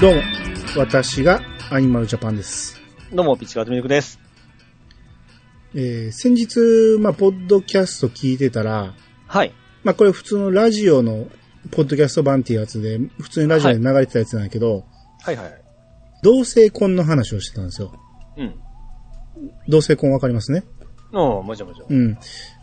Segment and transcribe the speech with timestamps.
[0.00, 0.22] どうも、
[0.78, 2.80] 私がアニマルジャパンです。
[3.12, 4.18] どうも、ピッチカートミルクです。
[5.74, 6.58] えー先日、
[6.98, 8.94] まあ、ポッドキャスト聞いてたら、
[9.26, 9.52] はい。
[9.84, 11.28] まあ、これ普通のラジオの
[11.70, 14.86] ポッドキャスト版っていうやつで、普通にラジオで流れてたやつなんだけど、
[15.20, 15.62] はいはい。
[16.22, 17.92] 同性婚の話をしてたんですよ。
[18.38, 18.54] うん。
[19.68, 20.64] 同性婚わかりますね？
[21.12, 21.92] おもちろんもちろん。
[21.92, 22.18] うん。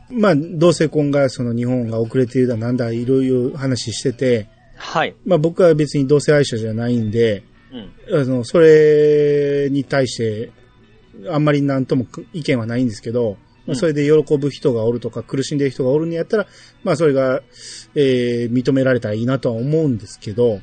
[0.09, 5.15] まあ、同性婚が、その日本が遅れているだなんだ、いろいろ話してて、はい。
[5.25, 7.43] まあ僕は別に同性愛者じゃないんで、
[8.09, 8.21] うん。
[8.21, 10.51] あの、それに対して、
[11.29, 16.47] あんまりなんとも意見はないんですけど、まあ、うんそれで喜ぶ人がおるとか苦しんでる人がおるんやったら、
[16.83, 17.41] まあそれが、
[17.95, 20.61] えー認められたらいいなとは思うんですけど、うん。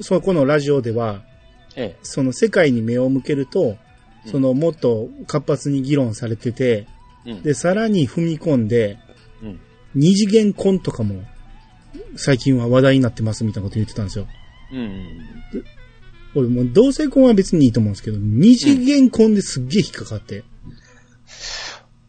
[0.00, 1.22] そこのラジオでは、
[1.76, 1.96] ええ。
[2.02, 3.78] その世界に目を向けると、うん
[4.26, 6.86] そのもっと活発に議論されてて、
[7.24, 7.42] うん。
[7.42, 8.98] で、さらに踏み込んで、
[9.42, 9.60] うん。
[9.94, 11.22] 二次元婚とかも、
[12.16, 14.26] 最近は話題になってますみたいなこと言ってたんですよ。
[14.72, 15.64] うんうん。
[16.34, 20.44] 俺もう同性婚は別にいいと思うんですけど、二次元婚ですっげえ引っかかって。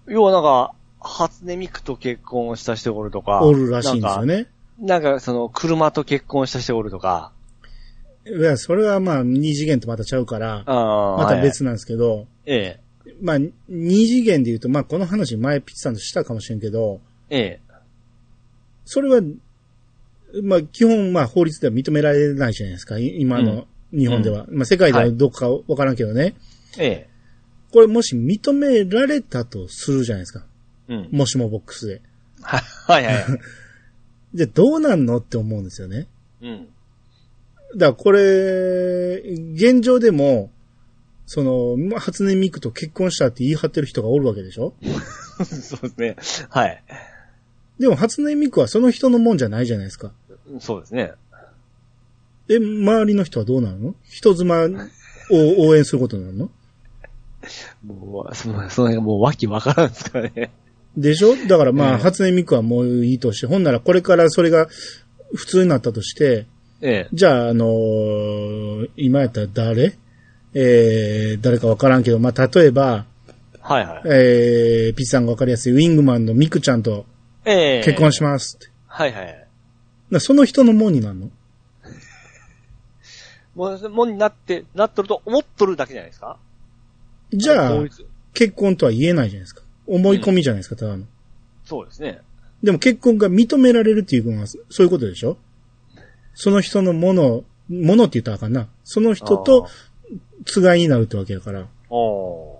[0.08, 3.42] 要はなんか、初音ミクと結婚した人がおるとか。
[3.44, 4.48] おるらしいんですよね。
[4.80, 5.10] なんか。
[5.10, 7.32] なんか、その、車と結婚した人がおるとか。
[8.26, 10.64] いや、それはまあ、二次元とまたちゃうから。
[10.66, 13.14] またはい別なんですけど、ええ。
[13.22, 13.38] まあ、
[13.70, 17.00] 二次元で言うと、まあ、この話前ピッチさんとしたかもしれんけど、
[17.30, 17.60] ええ。
[18.86, 19.22] それは、
[20.44, 24.46] まあ、基本、まあ、法律では認められないじゃないですか、い今の日本では。
[24.50, 26.36] まあ、世界ではどっかわからんけどね。
[26.78, 27.10] ええ。
[27.72, 30.46] これもし認められたとするじゃないですか。
[30.88, 31.10] うん。
[31.12, 32.02] もしもボックスで。
[32.42, 32.58] は
[33.00, 33.26] いはいはい。
[34.34, 36.08] じゃあどうなんのって思うんですよね。
[36.42, 36.68] うん。
[37.76, 39.22] だからこれ、
[39.54, 40.52] 現状でも、
[41.26, 44.74] その、初音ミクと結婚したって言い張ってる人がおるわけでしょ？
[45.46, 46.48] そうですね。
[46.50, 46.84] はい。
[47.80, 50.12] でも初音ミクはその人のもんじゃないじゃないですか。
[50.60, 51.12] そうですね。
[52.50, 53.94] え、周りの人はどうなの？
[54.10, 54.68] 人妻を
[55.68, 56.50] 応援することになるの？
[57.86, 60.52] もう、その、その辺がもうわけわからんですからね。
[60.98, 61.36] でしょ？
[61.48, 64.68] だからまあ、ええ初音ミクはもういいとして、ほんならこれからそれが
[65.36, 66.48] 普通になったとして、
[66.82, 67.10] ええ。
[67.14, 69.98] じゃあ、あのー今やったら誰？
[70.56, 73.06] えー、誰かわからんけど、まあ、例えば、
[73.62, 74.02] はいはい。
[74.06, 77.06] えー、ピッチさんがわかりやすいウィングマンのミクちゃんと
[77.46, 77.84] ええ。
[77.84, 78.68] 結婚しますって。
[78.88, 79.48] はいはい。
[80.12, 81.30] なその人のもんになるの？
[83.56, 86.38] もう、もんになって、なっとると思っとるだけじゃないですか？
[87.32, 87.84] じゃあ
[88.34, 89.62] 結婚とは言えないじゃないですか。
[89.86, 91.06] 思い込みじゃないですか、ただの。
[91.64, 92.22] そうですね。
[92.64, 95.38] でも結婚が認められるっていうのは、そういうことでしょ？
[96.34, 98.68] その人のもの、ものって言ったらあかんな。
[98.84, 99.68] その人と、
[100.46, 101.62] つがいになるってわけだから。
[101.62, 102.60] あー。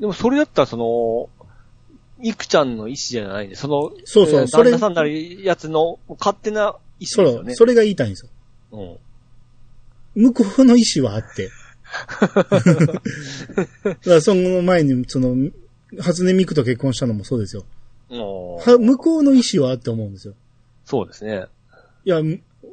[0.00, 1.28] でもそれだったらその、
[2.18, 7.52] ミクちゃんの意思じゃないんで、その、そうそうえーそれ旦那さんなりやつの勝手な意そ思ですよね。
[7.52, 8.30] う、それが言いたいんですよ。
[10.14, 10.32] うん。
[10.32, 11.50] 向こうの意思はあって。
[12.16, 15.36] だからその前に、その、
[16.00, 17.64] 初音ミクと結婚したのもそうですよ。
[18.08, 20.34] は向こうの意思はあって思うんですよ。
[20.84, 21.46] そうですね。
[22.04, 22.20] いや、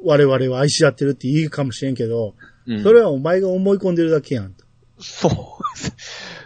[0.04, 2.34] 我々は愛し合ってるって言うかもしれんけど、
[2.66, 4.64] うんそれはお前が思い込んでるだけやんと。
[4.98, 5.32] そう。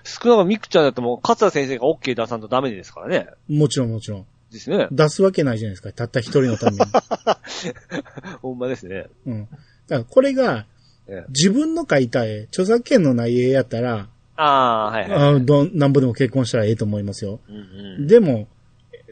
[0.08, 3.28] 少なくともミクちゃんだってもう、勝田先生が OK 出さんとダメですからね。
[3.48, 4.26] もちろんもちろん。
[4.50, 4.88] ですね。
[4.90, 5.92] 出すわけないじゃないですか。
[5.92, 6.78] たった一人のために。
[8.40, 9.06] ほんまですね。
[9.26, 9.42] うん。
[9.42, 9.58] だか
[9.88, 10.66] らこれが、
[11.06, 15.34] ええ自分の書いた絵、著作権のない絵やったら、ああ、はいはい。
[15.36, 17.40] あどんなんぼでも結婚したらええと思いますよ。
[17.48, 18.06] うんうん。
[18.06, 18.46] でも、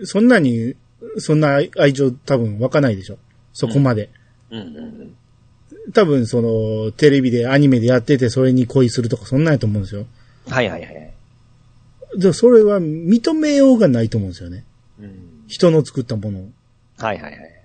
[0.05, 0.77] そんなに、
[1.19, 3.19] そんな愛情多分湧かないでしょ。
[3.53, 4.11] そこまで。
[4.51, 5.17] うんうん
[5.93, 10.07] 多分その、テレビでアニメでやっててそれに恋するとかそんなんやと思うんですよ。
[10.47, 10.53] うん。
[10.53, 11.13] はいはいはい。
[12.17, 14.65] でもそれは認めようがないと思うんですよね。
[15.01, 15.45] うん。
[15.47, 16.49] 人の作ったものを。
[16.99, 17.57] はいはいはい。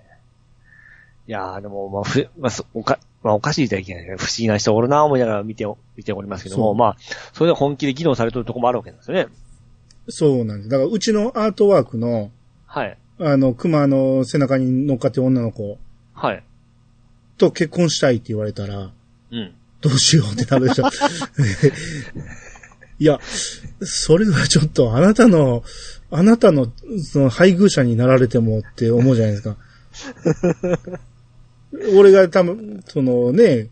[1.28, 6.96] いやーでも、まあ、ふ、まあ、そおか、まあ、おかしいとはいけない不思議な人おるな思いながら見てお、見ておりますけども、まあ、
[7.32, 9.28] それで本気で議論されてるとこもあるわけなんですよね。
[10.08, 10.68] そうなんです。
[10.68, 12.30] だからうちのアートワークの、
[12.66, 12.98] はい。
[13.20, 15.78] あの、熊の背中に乗っかってる女の子
[16.12, 16.42] はい。
[17.38, 18.90] と結婚したいって言われたら、
[19.30, 19.54] うん。
[19.80, 20.84] どうしようってなるでしょ。
[23.02, 23.18] いや、
[23.80, 25.64] それはちょっとあなたの、
[26.12, 26.72] あなたの、
[27.02, 29.56] その配偶者になられてもって思うじゃないですか。
[31.96, 33.70] 俺が多分、そのね、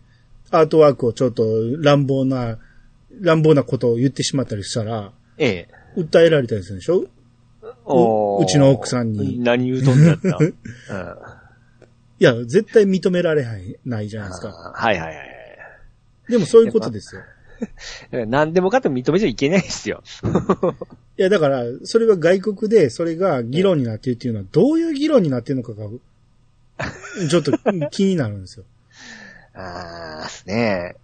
[0.51, 1.45] アートワークをちょっと
[1.79, 2.59] 乱暴な、
[3.21, 6.01] 乱暴なことを言ってしまったりしたら、ええ。
[6.01, 7.07] 訴えられたりするでしょ？
[8.41, 10.39] うちの奥さんに何言うとんだった。
[10.43, 10.53] うん。
[12.19, 14.49] いや、絶対認められないないじゃないですか。
[14.75, 15.27] はいはいはい
[16.29, 17.23] でもそういうことですよ。
[18.13, 18.27] はい。
[18.27, 20.03] 何でもかっても認めちゃいけないですよ。
[21.19, 25.89] いや、だから、それは外国で、それが議論になっているっていうのは、どういう議論になっているのかが、
[27.29, 27.53] ちょっと
[27.91, 28.65] 気になるんですよ。
[29.55, 30.97] ああね。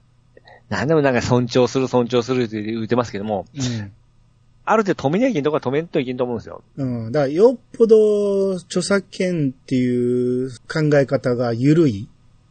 [0.68, 3.92] なんでもなんか尊重する尊重するって言ってますけども、うん。
[4.64, 6.62] ある程度止めなきゃいけんとこは止めんといけんと思うんですよ。
[6.76, 7.12] うん。
[7.12, 12.08] だから、よっぽど著作権っていう考え方が緩い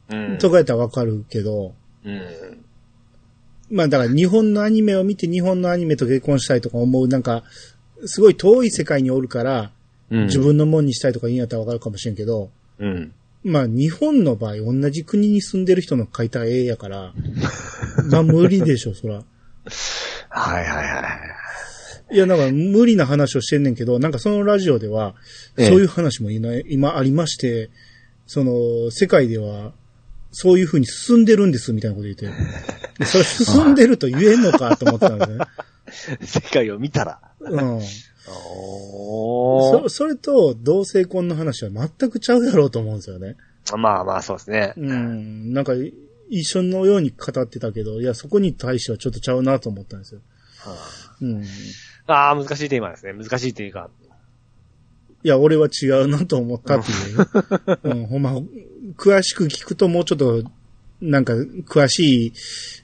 [0.09, 1.73] うんとかやったらわかるけど、
[2.05, 2.54] うん。
[3.75, 7.43] まあだから日本のアニメを見て日本のアニメと結婚したいとか思う、なんか、
[8.05, 9.71] すごい遠い世界におるから、
[10.09, 10.25] うん。
[10.27, 13.11] 自分のもんにしたいとか言うんやったらわかるかもしれんけど、うん。
[13.43, 17.13] まあ日本の場合同じ国に住んでる人の書いた絵やから、
[18.09, 19.15] まあ無理でしょ、そら。
[20.29, 22.15] はいはいはい。
[22.15, 25.15] いや、なんか無理な話をしてんねんけど、なんかそのラジオでは、
[25.57, 27.71] ええそういう話も今今ありまして、
[28.25, 29.73] その、世界では、
[30.37, 32.25] そういう風に進んでるんです、みたいなこと言って。
[32.99, 35.25] で それ進んでると言えんのかと思ってたんで
[35.93, 36.17] すね。
[36.27, 37.19] 世界を見たら。
[37.39, 37.79] うん。
[38.27, 43.37] おそそれと同性婚の話は全くちゃうやろうと思うんですよね。
[43.77, 44.73] まあまあ、そうですね。
[44.75, 45.53] うん。
[45.53, 45.71] なんか、
[46.29, 50.21] 一緒のように語ってたけど、いや、そこに対してはちょっとちゃうなと思ったんですよ。
[51.21, 51.43] うん。
[51.43, 51.47] い
[52.07, 53.13] ああ、難しいテーマですね。
[53.13, 53.89] 難しいというか。
[55.25, 57.27] や、俺は違うなと思ったっていう。
[57.83, 58.39] うん、ほんま、
[58.97, 60.43] 詳しく聞くともうちょっと、
[61.01, 62.33] なんか、詳しい、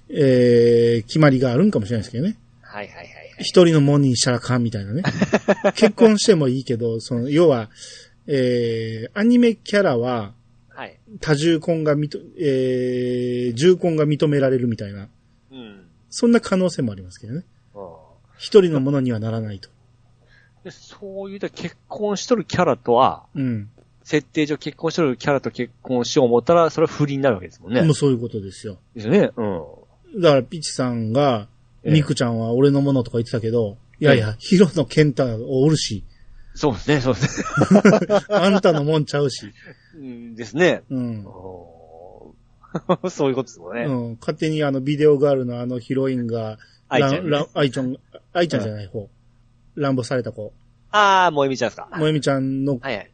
[0.09, 2.37] えー、決まりがあるんかもしれないですけどね。
[2.61, 3.11] はいはいはいはい。
[3.39, 5.03] 一人のもんにしたらあかんみたいなね。
[5.75, 7.69] 結婚してもいいけど、その、要は、
[8.27, 10.33] えー、アニメキャラは、
[10.69, 10.97] はい。
[11.19, 15.09] 多重婚が認、えー、重婚が認められるみたいな、
[15.51, 15.85] うん。
[16.09, 17.45] そんな可能性もありますけどね。
[17.75, 18.01] うん
[18.41, 19.69] 一人のものにはならないと。
[20.63, 23.69] でそういう結婚しとるキャラとは、うん。
[24.11, 27.81] 設定上結婚しとるキャラと結婚しよう思ったら、それは不倫になるわけですもんね。
[27.81, 28.77] もうそういうことですよ。
[28.93, 29.31] ですよね。
[29.37, 30.21] うん。
[30.21, 31.47] だから、ピチさんが、
[31.83, 36.03] ええミクちゃんは俺のものとか言ってたけど、いやいや、ヒロのケンタおるし、
[36.53, 37.45] そうですね、そうですね。
[38.29, 39.49] あんたのもんちゃうし、
[39.95, 40.83] うんですね。
[40.89, 41.23] うん。
[43.09, 43.85] そういうことですもんね。
[43.85, 46.59] うん、勝手にあのビデオガールのあのヒロインが、
[46.89, 47.95] 愛ちゃんねランラン愛ちゃん、
[48.33, 49.09] 愛ちゃんじゃない方、
[49.75, 50.51] 乱暴された子、
[50.91, 51.87] ああ、もえみちゃんですか。
[51.91, 53.10] 萌えみちゃんの、はいはい。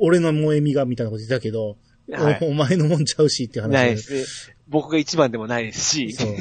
[0.00, 1.76] 俺の萌えみがみたいなこと言ってたけど、
[2.12, 4.52] はいおお前のもんちゃうしって話ないです。
[4.68, 6.12] 僕が一番でもないですし。
[6.12, 6.30] そう。
[6.30, 6.34] う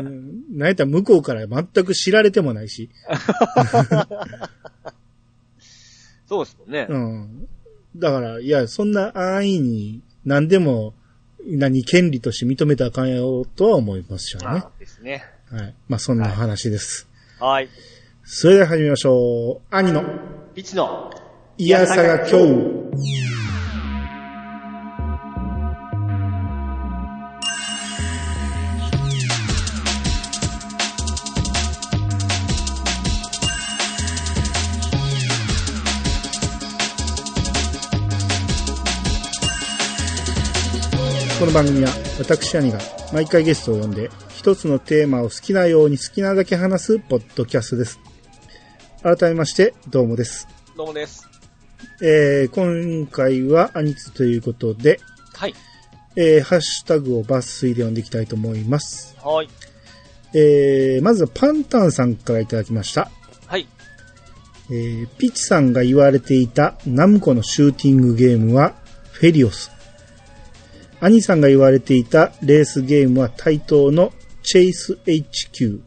[0.00, 2.88] んなんやったら向こうから全く知られてもないし。
[6.26, 6.86] そうですもんね。
[6.88, 7.48] うん。
[7.96, 10.94] だから、いや、そんな安易に何でも、
[11.44, 14.46] 何、権利として認めたらあかんよとは思いますよね。
[14.46, 15.24] あですね。
[15.50, 15.74] はい。
[15.88, 17.08] まあ、そんな話です。
[17.40, 17.68] はい。
[18.22, 19.74] それでは始めましょう。
[19.74, 20.04] 兄の、
[20.54, 21.10] ピチの、
[21.62, 22.34] いやさが今日。
[41.38, 42.78] この番組は私兄が
[43.12, 48.00] 毎回ゲストを呼んで一つのテーマを好きなように好きなだけ話すポッドキャストです。
[49.02, 50.48] 改めましてどうもです。
[50.74, 51.29] どうもです。
[52.02, 55.00] えー今回はアニツということで、
[55.34, 55.54] はい。
[56.16, 59.16] えーハッシュタグを抜粋で読んでいきたいと思います。
[59.22, 59.48] はい。
[60.34, 63.10] えーまずはパンタンさんからいただきました。
[63.46, 63.66] はい。
[64.70, 68.74] えーピッチさんが言われていたナムコのシューティングゲームは
[69.12, 69.70] フェリオス。
[71.00, 75.80] アニさんが言われていたレースゲームは対等のチェイス HQ。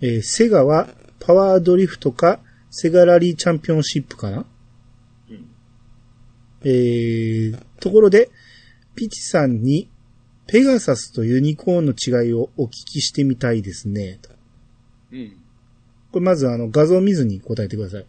[0.00, 0.88] えーセガは
[1.20, 2.40] パワードリフトか
[2.70, 4.46] セガラリーチャンピオンシップかなうん。
[6.64, 8.30] えー、ところで、
[8.94, 9.88] ピチさんに
[10.46, 14.18] ペガサスとユニコーンの違いをお聞きしてみたいですね。
[14.22, 14.30] と
[15.12, 15.36] うん。
[16.10, 18.06] これまずあの画像を見ずに答えてください。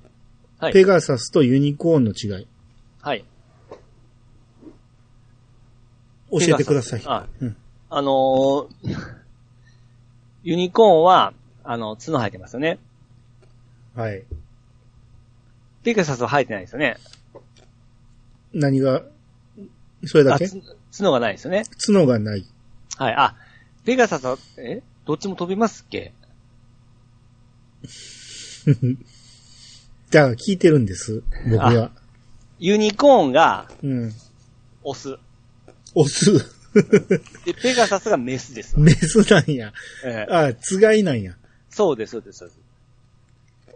[0.57, 0.73] はい。
[0.73, 2.47] ペガサスとユニコーンの違い。
[3.01, 3.25] はい。
[6.31, 7.01] 教えてください。
[7.05, 7.55] あ、うん
[7.91, 8.67] あのー
[10.43, 12.79] ユニコーンは、あの、角生えてますよね。
[13.93, 14.23] はい。
[15.83, 16.97] ペガサスは生えてないですよね。
[18.53, 19.03] 何が、
[20.05, 20.47] それだけ？
[20.97, 21.63] 角がないですよね。
[21.85, 22.45] 角がない。
[22.97, 23.13] はい。
[23.15, 23.35] あ、
[23.85, 24.81] ペガサスは、え？
[25.05, 26.13] どっちも飛びますっけ？
[30.11, 31.23] だから聞いてるんです。
[31.49, 31.91] 僕は。
[32.59, 34.13] ユニコーンがうん。
[34.83, 35.17] オス。
[35.95, 36.33] オス。
[37.45, 38.79] で、ペガサスがメスです。
[38.79, 39.73] メスなんや。
[40.05, 41.35] ええあ、つがいなんや。
[41.69, 42.53] そうです、そうです、そうで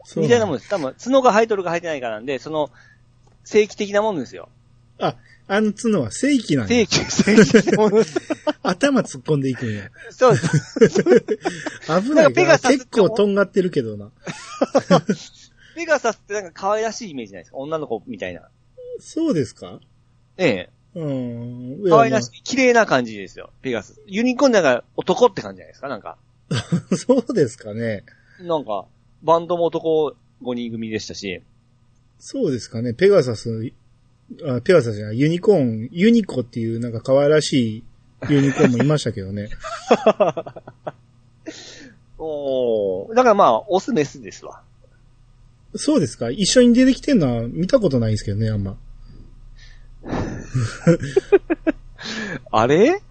[0.05, 0.19] す。
[0.19, 0.69] みたいなもんです。
[0.69, 2.69] 多分、角が生えとるか生えてないかなんで、その、
[3.45, 4.49] 正規的なもんですよ。
[4.99, 5.15] あ、
[5.47, 6.85] あの角は正規なんや。
[6.85, 7.35] 正規、正
[7.71, 8.05] 規。
[8.63, 9.89] 頭突っ込んでいくんや。
[10.11, 11.03] そうです。
[11.03, 14.11] 危なないんから結構とんがってるけどな。
[15.75, 17.57] ペガサスってなんか可愛らしいイメージないですか？
[17.57, 18.47] 女の子みたいな。
[18.99, 19.79] そうですか？
[20.37, 20.69] ええ。
[20.95, 21.89] うん。
[21.89, 24.01] 可愛らしい、綺麗な感じですよ、ペガサス。
[24.05, 26.17] ユニコーンなんか男って感じじゃないですか、なんか。
[26.49, 26.57] ま
[26.91, 28.03] あそうですかね。
[28.39, 28.85] なんか、
[29.23, 31.41] バンドも男5人組でしたし、
[32.19, 32.93] そうですかね。
[32.93, 33.71] ペガサス、
[34.45, 37.83] あペガサスじゃない、ユニコーン、ユニコっていうなんか可愛らしい
[38.29, 39.49] ユニコーンもいましたけどね。
[42.17, 44.61] おーだからまあ、オスメスですわ。
[45.75, 46.29] そうですか？
[46.29, 48.77] 一緒に出てきてんのは見たことないんですけどね、あんま。
[52.51, 53.01] あれ？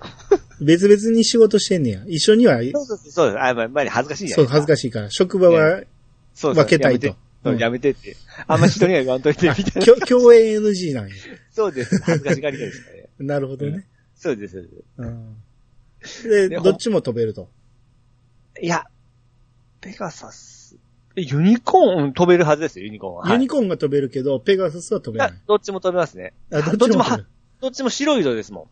[0.61, 2.05] 別々に仕事してんねや。
[2.07, 3.37] 一緒には、そうそうそう。
[3.37, 4.47] あ、やっぱり恥ずかしいじゃそう。
[4.47, 5.11] 恥ずかしいから。
[5.11, 5.79] 職場は、
[6.35, 8.17] そうそう分けたいとううんやめてって。
[8.47, 9.97] あんま人には言わんといて、みたいな。
[10.07, 11.15] 共演 NG なんや。
[11.51, 12.01] そうです。
[12.03, 13.09] 恥ずかしがり屋ですね。
[13.19, 13.87] なるほどね。
[14.15, 14.85] そうです、そうです。
[14.99, 15.37] うん、
[16.31, 17.49] で、でどっちも飛べると？
[18.61, 18.85] いや、
[19.81, 20.77] ペガサス。
[21.17, 23.23] えユニコーン飛べるはずですよ、ユニコーンは。
[23.25, 25.33] コユニコーンが飛べるけど、ペガサスは飛べない。
[25.47, 26.35] どっちも飛べますね。
[26.51, 27.05] あ、どっちも。
[27.61, 28.69] どっちも白い色ですも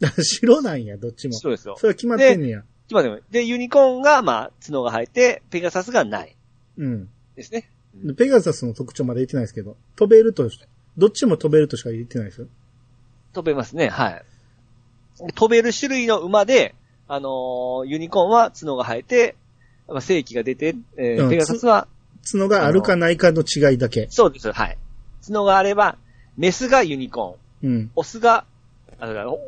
[0.22, 1.30] 白なんや、どっちん。
[1.30, 1.38] も。
[1.38, 1.86] 白ですよそ。
[1.86, 2.64] れは決まってんねや。
[2.88, 3.20] 今でも。
[3.30, 6.36] で、ユニコーンが、まあ、角が生えて、ペガサスがない。
[6.78, 7.08] うん。
[7.36, 7.70] ですね。
[8.02, 10.48] でペガサスの特徴まで言ってないですけど、飛べると、
[10.96, 12.46] どっちも飛べるとしか言ってないですよ。
[13.32, 14.22] 飛べますね、はい。
[15.34, 16.74] 飛べる種類の馬で、
[17.06, 19.36] あのーユニコーンは角が生えて、
[19.88, 21.86] まあ、正規が出て、えーうんペガサスは、
[22.30, 24.06] 角があるかないかの違いだけ。
[24.10, 24.78] そうです、はい。
[25.26, 25.98] 角があれば、
[26.36, 27.90] メスがユニコーン、うん。
[27.94, 28.44] オスが、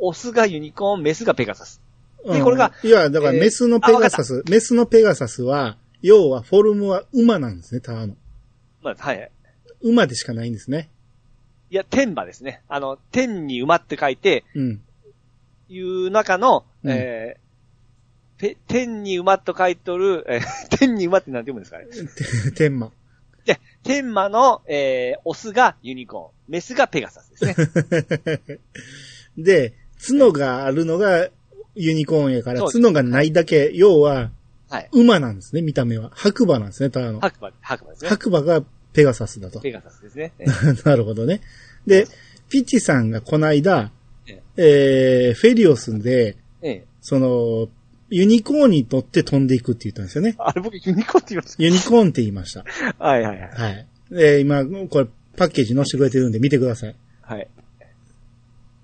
[0.01, 1.81] オスがユニコーン、メスがペガサス。
[2.25, 8.15] でうんこれがいや、だからえーメスのペガサス、メスのペガサスは、要はフォルムは馬なんですね、ただの。
[8.87, 9.31] まあ、はい。
[9.83, 10.89] 馬でしかないんですね。
[11.71, 12.63] いや、天馬ですね。
[12.69, 14.83] あの、天に馬って書いて、うん。
[15.69, 20.43] いう中の、うんえー、て天に馬と書いとる、えー
[20.79, 21.79] 天に馬って何て読むんですか
[22.47, 22.53] ね？
[22.55, 22.93] 天馬。
[23.45, 28.61] で、天馬の、えー、オスがユニコーン、メスがペガサスですね。
[29.39, 29.75] で、
[30.09, 31.29] 角があるのが
[31.75, 34.31] ユニコーンやから、角がないだけ、要は
[34.69, 34.89] はい。
[34.93, 36.11] 馬なんですね、見た目は。
[36.15, 37.21] 白馬なんですね、ただの。
[37.21, 38.09] 白馬、白馬ですね。
[38.09, 38.65] 白馬が
[38.97, 39.61] ペガサスだと。
[39.61, 40.33] ペガサスですね。
[40.41, 40.47] え
[40.87, 41.43] なるほどね。
[41.87, 42.07] で、
[42.49, 43.93] ピッチさんがこの間
[44.27, 47.69] え、えー、フェリオスで、ええその、
[48.09, 50.35] ユニコーンに乗って飛んでいくって言ったんですよね。
[50.39, 52.65] あれ僕ユニコーンって言いましユニコーンって言いました。
[52.65, 52.97] た。
[53.05, 53.51] はいはいはい。
[53.51, 53.87] はい。
[54.11, 56.97] で、今、これ、パッケージ載せてくれてるんで見てください。
[57.21, 57.49] はい。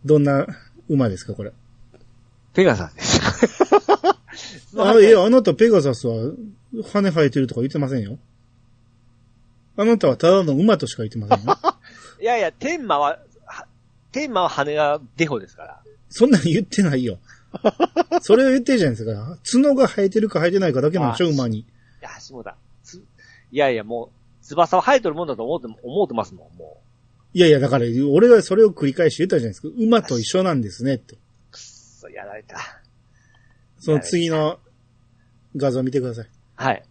[0.04, 0.47] どんな
[0.88, 1.52] 馬ですか、これ？
[2.52, 3.21] ペガサスです。
[4.76, 6.33] あ、いや、あなたペガサスは
[6.92, 8.19] 羽生えてるとか言ってませんよ。
[9.76, 11.57] あなたはただの馬としか言ってませんよ。
[12.21, 13.67] いやいや、天馬は、は
[14.12, 15.83] 天馬は羽がデフォですから。
[16.09, 17.19] そんなん言ってないよ。
[18.23, 19.38] それを言ってるじゃないですか。
[19.45, 21.61] 角が生えてるか生えてないかだけなんでしょ、あ馬に。
[21.61, 21.67] い
[22.00, 22.57] や、下田。
[22.83, 23.02] つ
[23.50, 24.11] いやいや、も
[24.41, 26.83] う、翼は生えとるもんだと思って、思ってますもん、も
[27.35, 29.69] いやいや、だから、俺がそれを繰り返し言ったじゃないですか。
[29.79, 31.14] 馬と一緒なんですね、って。
[31.14, 31.19] う。
[31.50, 32.59] くっそ、やられた。
[33.79, 34.61] その次の
[35.57, 36.29] 画像見てください。
[36.57, 36.83] はい。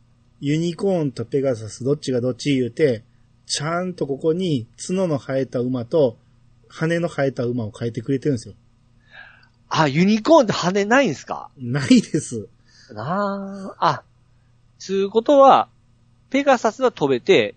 [0.41, 3.03] ユニコーンとペガサスどっちがどっち言うて、
[3.45, 6.17] ちゃんとここに角の生えた馬と
[6.67, 8.55] 羽の生えた馬を変えてくれてるんですよ。
[9.69, 11.51] あ、ユニコーンって羽ないんすか？
[11.57, 12.47] ないです。
[12.91, 13.87] なあ。
[13.87, 14.03] あ、
[14.79, 15.69] つうことは、
[16.31, 17.53] ペガサスは飛べて、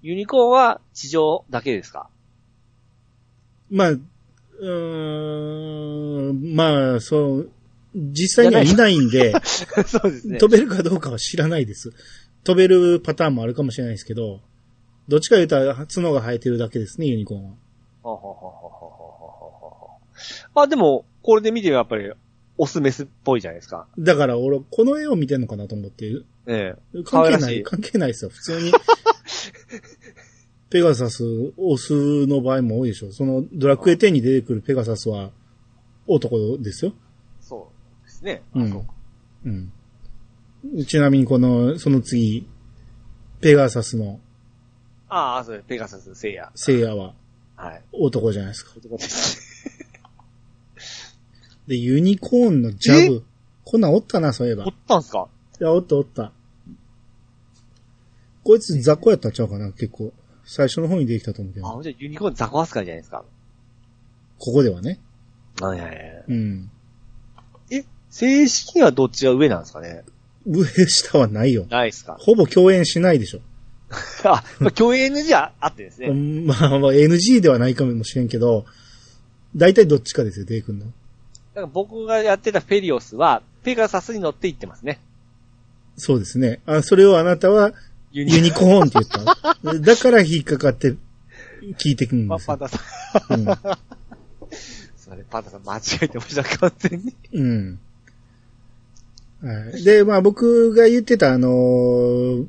[0.00, 2.08] ユニコーンは地上だけですか？
[3.70, 7.50] まあ、うーん、まあ、そう、
[7.94, 9.32] 実際には見ないんで、
[9.86, 10.38] そうですね。
[10.38, 11.92] 飛べるかどうかは知らないです。
[12.44, 14.40] 飛べるパターンもあるかもしれないですけど、
[15.08, 17.54] どっちか言うたら角が生えてるだけですね、ユニコーンは。
[20.54, 22.12] まあ、でも、これで見てやっぱり、
[22.58, 23.86] オスメスっぽいじゃないですか。
[23.98, 26.26] だから俺、この絵を見てんのかなと思ってる。
[26.46, 27.02] ええ。
[27.04, 28.30] 関係ない、い関係ないですよ。
[28.30, 28.72] 普通に。
[30.70, 31.24] ペガサス、
[31.56, 33.12] オスの場合も多いでしょ。
[33.12, 35.30] その、ドラクエ10に出てくるペガサスは、
[36.06, 36.92] 男ですよ。
[38.20, 38.42] ですね。
[38.54, 38.84] うんあそう
[39.46, 39.50] う
[40.80, 40.84] ん。
[40.86, 42.46] ちなみにこの、その次、
[43.40, 44.20] ペガサスの
[45.08, 45.66] ああ、そうです。
[45.68, 46.50] ペガサス、聖夜。
[46.54, 47.14] 聖夜は
[47.56, 47.82] はい。
[47.92, 48.72] 男じゃないですか。
[48.76, 49.40] 男です。
[51.66, 53.24] で、ユニコーンのジャブ。
[53.64, 54.64] こんなんおったな、そういえば。
[54.64, 55.28] おいったんすか？
[55.60, 56.32] や、おったおった。
[58.44, 60.12] こいつ雑魚やったんちゃうかな、結構。
[60.44, 61.78] 最初の方に出てきたと思うけど。
[61.78, 63.24] あ、じゃあユニコーンザコ扱いじゃないですか。
[64.38, 64.98] ここではね。
[65.60, 66.24] はいはいはい。
[66.28, 66.70] うん。
[68.10, 70.04] え、正式にはどっちが上なんですかね？
[70.46, 71.66] 上下はないよ。
[71.68, 72.16] ないっすか？
[72.18, 73.40] ほぼ共演しないでしょ。
[74.24, 76.08] あ、まあ、共演 NG はあってですね。
[76.08, 78.66] うんまあ、まあ、NG ではないかもしれんけど、
[79.56, 80.84] 大体どっちかですよ、デイ君の。
[80.86, 85.00] だから僕がやってたフェリオスは、ペガサスに乗って行ってますね。
[85.96, 86.60] そうですね。
[86.66, 87.72] あ、それをあなたは、
[88.12, 89.74] ユユニコーンって言った。
[89.80, 90.94] だから引っかかって
[91.78, 92.52] 聞いてくるんまですよ。
[92.52, 92.78] まださ、
[93.30, 93.44] うん
[94.50, 97.14] すいません、パンダさん間違えてました、完全に。
[97.32, 97.78] うん。
[99.42, 99.84] はい。
[99.84, 102.46] で、まあ僕が言ってたあのー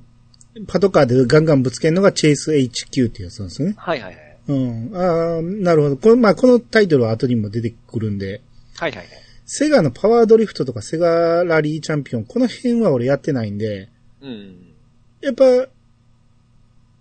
[0.67, 3.75] パトカーでガンガンぶつけるのがチェイス HQ っていうやつなんですね。
[3.77, 4.39] はいはいはい。
[4.47, 4.91] うん。
[4.95, 5.97] ああ、なるほど。
[5.97, 8.41] この、まあこのタイトルは後にも出てくるんで、
[8.77, 9.07] はいはいはい。
[9.45, 13.89] セガのパワードリフトとかセガラリーチャンピオン、この辺は俺やってないんで、
[14.21, 14.73] うん。
[15.21, 15.45] やっぱ、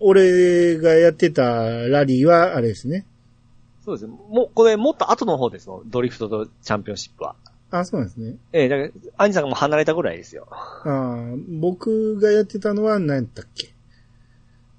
[0.00, 1.42] 俺がやってた
[1.88, 3.07] ラリーはあれですね。
[3.85, 4.14] そうですね。
[4.30, 7.35] もう、これもっと後の方ですもん、ドリフトとチャンピオンシップは。
[7.71, 8.37] あ、そうなんですね。
[8.53, 10.47] ええだから、アニさんがもう離れたぐらいですよ。
[10.51, 13.75] ああ、僕がやってたのは何やったっけ？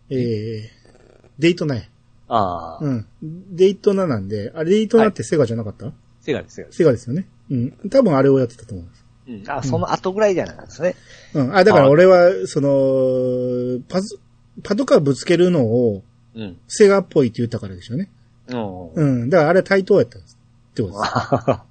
[0.10, 1.84] えー、デイトナや。
[2.28, 3.06] ああ、うん。
[3.22, 5.92] デイトナなんで、あれデイトナってセガじゃなかった、
[6.22, 6.78] セガです、セガです。
[6.78, 7.28] セガですよね。
[7.52, 7.90] うん。
[7.90, 8.88] 多分あれをやってたと思う。
[9.28, 9.44] うん。
[9.48, 10.96] あ、その後ぐらいじゃなかったですね。
[11.36, 11.56] うん。
[11.56, 14.20] あ、だから俺は、その、パズ、
[14.64, 16.04] パトカーぶつけるのを、
[16.36, 16.58] うん。
[16.68, 18.10] セガっぽいって言ったからでしょうね。
[18.48, 18.94] うん。
[18.94, 19.30] うん。
[19.30, 20.38] だからあれ対等やったんです。
[20.72, 21.60] ってことです。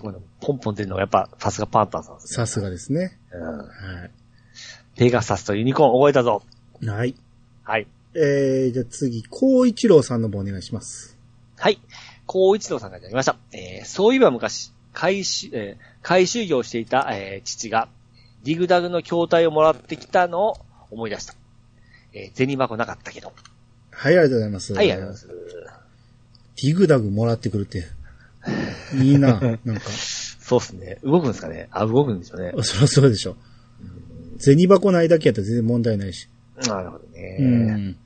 [0.00, 0.18] すごいな。
[0.40, 2.34] ポンポン出るのがやっぱ、さすがパンタンさんですね。
[2.34, 3.18] さすがですね。
[3.32, 3.58] うん。
[3.58, 4.08] は
[4.96, 6.42] ペガサスとユニコーン覚えたぞ。
[6.80, 6.86] い。
[6.86, 7.14] はい。
[7.64, 7.86] はい。
[8.14, 11.18] えー、じゃあ次、高一郎さんの方お願いします。
[11.58, 11.78] はい。
[12.24, 13.36] 高一郎さんがいただきました。
[13.52, 17.88] えー、そういえば昔、回収、えー、回収業をしていた、えー、父が、
[18.42, 20.56] ディグダグの筐体をもらってきたのを
[20.90, 21.34] 思い出した。
[22.14, 23.34] えー、銭箱なかったけど。
[23.90, 24.72] はい、ありがとうございます。
[24.72, 25.50] はい、ありがとうございます。
[26.62, 27.99] ディグダグもらってくるって。
[29.00, 29.82] いいな、 なんか。
[29.90, 30.98] そうっすね。
[31.04, 32.52] 動くんですかねあ、動くんですよね。
[32.62, 33.36] そりゃそうでしょ。
[34.38, 36.28] 銭箱ないだけやったら全然問題ないし。
[36.66, 37.36] なるほどね。
[37.40, 37.96] うん。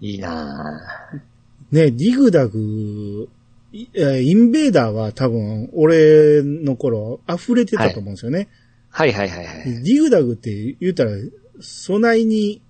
[0.00, 1.74] いいなぁ。
[1.74, 3.28] ね、ディグダグ、
[3.72, 8.48] インベーダーは多分、俺の頃、溢れてたと思うんですよね。
[8.88, 9.82] はいはいはいはい。
[9.84, 11.12] ディグダグって言ったら、
[11.60, 12.62] 備えに、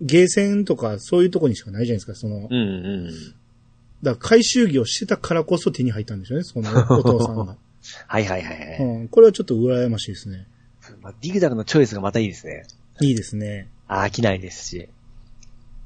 [0.00, 3.10] ゲーセンとかそういうとこにしかないじゃないですか、その、うんうん。
[4.02, 7.56] だから回収業してたからこそ手に入ったんでしょうね、そのお父さんが。
[8.06, 8.78] はいはいはいはい。
[8.78, 10.46] うん、これはちょっと羨ましいですね。
[11.00, 12.64] まあ、ディグダグのチョイスがまたいいですね。
[13.00, 13.68] いいですね。
[13.88, 14.88] あ飽きないですし。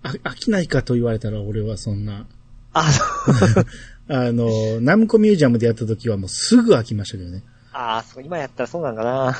[0.03, 2.27] あ飽きないかと言われたら俺はそんな。
[2.73, 2.87] あ。
[4.09, 7.43] あの、ナムコミュージアムでやった時はもうすぐ飽きましたけどね。
[7.73, 9.37] あそう、今やったらそうなんかな。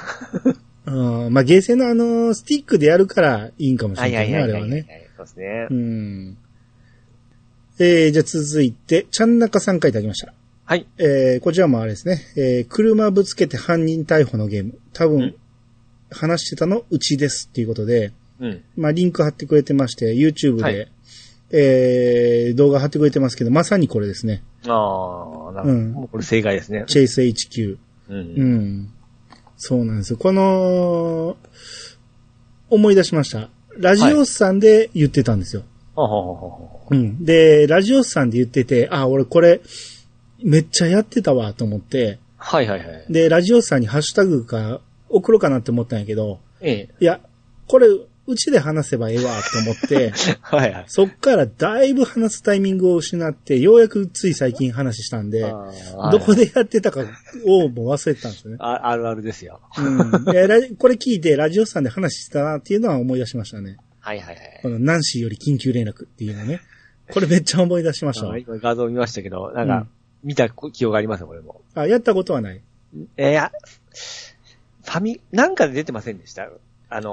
[1.27, 4.71] うん、まあ、ゲーセンのあの、スティックでやるからいいんかもしはいれなね、あはいいはいはい。
[4.71, 5.11] れはね。
[5.17, 5.75] そうですねう。
[5.75, 6.39] ん。
[7.79, 10.33] えー、じゃあ続いて、ちゃんなかさんからいただきました。
[10.65, 10.87] はい。
[10.99, 12.21] えー、こちらもあれですね。
[12.37, 14.79] えー、車ぶつけて犯人逮捕のゲーム。
[14.93, 15.35] 多分、うん
[16.11, 18.63] 話してたのうちですっていうことで、うん。
[18.77, 20.93] まあ、リンク貼ってくれてまして、YouTube で、はい
[21.53, 24.43] えー、動画貼ってくれてますけど、まさにこれですね。
[24.67, 25.71] ああ、なるほど。
[25.71, 26.85] うんもうこれ正解ですね。
[26.87, 27.75] チェイス HQ。
[27.75, 27.79] う。
[28.09, 28.93] うんん。
[29.57, 30.19] そうなんですよ。
[30.19, 31.37] この、
[32.69, 33.51] 思い出しました。
[33.79, 35.63] ラジオスさんで言ってたんですよ。
[35.63, 35.76] ほうほ
[36.91, 37.25] うん。
[37.25, 39.61] で、ラジオスさんで言ってて、あ、俺これ、
[40.43, 43.05] めっちゃやってたわと思って、うはいはいはい。
[43.09, 46.95] で、ラジオスさんにハッシュタグか送ろうかなって思ったんやけど、ええ。
[47.01, 47.21] いや、
[47.67, 47.89] これ、
[48.29, 50.85] うちで話せばええわと思って、 はいはい。
[50.89, 55.43] そっからだいぶ話すタイミングを失って、ようやくつい最近話したんで、
[56.11, 57.05] どこでやってたか
[57.47, 58.57] をもう忘れてたんですよね。
[58.61, 59.61] ああるあるですよ。
[59.79, 63.77] うんこれ聞いて、ラジオさんで話してたなっていうのは思い出しましたね。
[64.07, 64.61] はいはいはい。
[64.63, 66.61] このナンシーより緊急連絡っていうのね。
[67.11, 69.89] これめっちゃ思い出しました 今画像見ましたけど、なんかうん、
[70.23, 71.61] 見た記憶がありますよ、これも。
[71.75, 72.61] あ、やったことはない。
[73.17, 73.51] えーいや、
[74.85, 76.49] ファミ、なんかで出てませんでした？
[76.89, 77.11] あの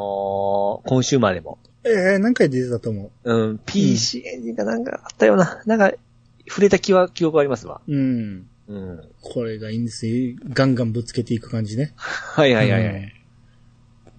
[0.86, 1.58] ー、コンシューマーでも。
[1.84, 3.47] えー、何回出てたと思う？
[3.53, 5.91] ん、PC エンジンかなんかあったような、なんか、
[6.47, 7.82] 触れた気は、記憶ありますわ。
[7.88, 7.91] う。
[7.91, 8.47] うん。
[8.67, 9.01] うん。
[9.21, 10.36] これがいいんですよ。
[10.49, 11.93] ガンガンぶつけていく感じね。
[11.97, 13.13] はいはいはいはい。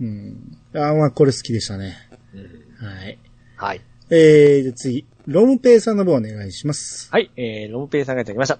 [0.00, 0.58] うん。
[0.74, 1.94] あまあこれ好きでしたね。
[2.34, 3.18] うんはい。
[3.56, 3.80] はい。
[4.10, 7.10] えー、じゃあ次、ロムペイさんの方お願いします。
[7.10, 8.58] はい、えー、ロムペイさんがいただきました。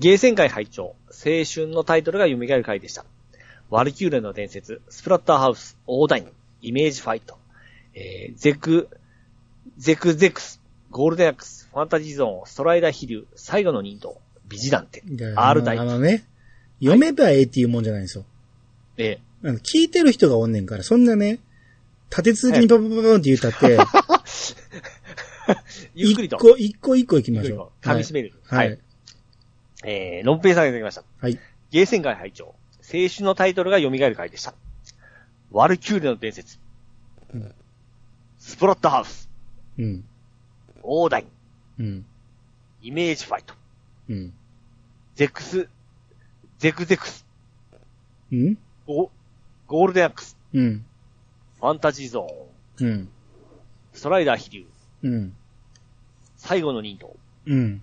[0.00, 3.04] ゲーセン会会長、青春のタイトルが蘇る回でした。
[3.70, 7.38] ワルキューレの伝説、スプラッターハウス、オーダイン、イメージファイト、
[7.94, 8.88] えー、ゼク、
[9.78, 15.02] ゼクゼクス、ゴールデンアックス、ファンタジーゾーン、ストライダー飛竜、最後の忍道、ビジランテ
[15.36, 15.82] R タイプ。
[15.82, 16.24] あのね、
[16.80, 18.24] 読めばええっていうもんじゃないんですよ。
[18.96, 21.38] えあの聞いてる人がおんねんから、そんなね、
[22.10, 23.78] 立て続けにパパパパンって言ったって、
[25.94, 27.86] ゆっくりと、一個一個一個行きましょう。
[27.86, 28.32] 噛み締める。
[28.44, 28.64] は。
[28.64, 28.78] い。
[29.84, 31.04] えー、ロンペイさんがいただきました。
[31.20, 31.38] はい。
[31.70, 32.54] ゲーセン会会長、青
[33.08, 34.54] 春のタイトルが蘇る回でした。
[35.50, 36.58] ワルキューレの伝説、
[37.32, 37.54] うん
[38.38, 39.30] スプラッターハウス、
[39.78, 40.04] うん。
[40.82, 41.24] オーダイ
[41.78, 42.06] ン、うん。
[42.82, 43.54] イメージファイト、
[44.10, 44.32] うん。
[45.14, 45.68] ゼクス、
[46.58, 47.24] ゼクゼクス、
[48.30, 49.10] うんゴ
[49.66, 50.84] ゴールデンアックス、うん。
[51.64, 53.08] ファンタジーゾーン、うん。
[53.94, 54.66] ストライダー飛竜、
[55.02, 55.34] うん。
[56.36, 57.82] 最後の忍道、うん。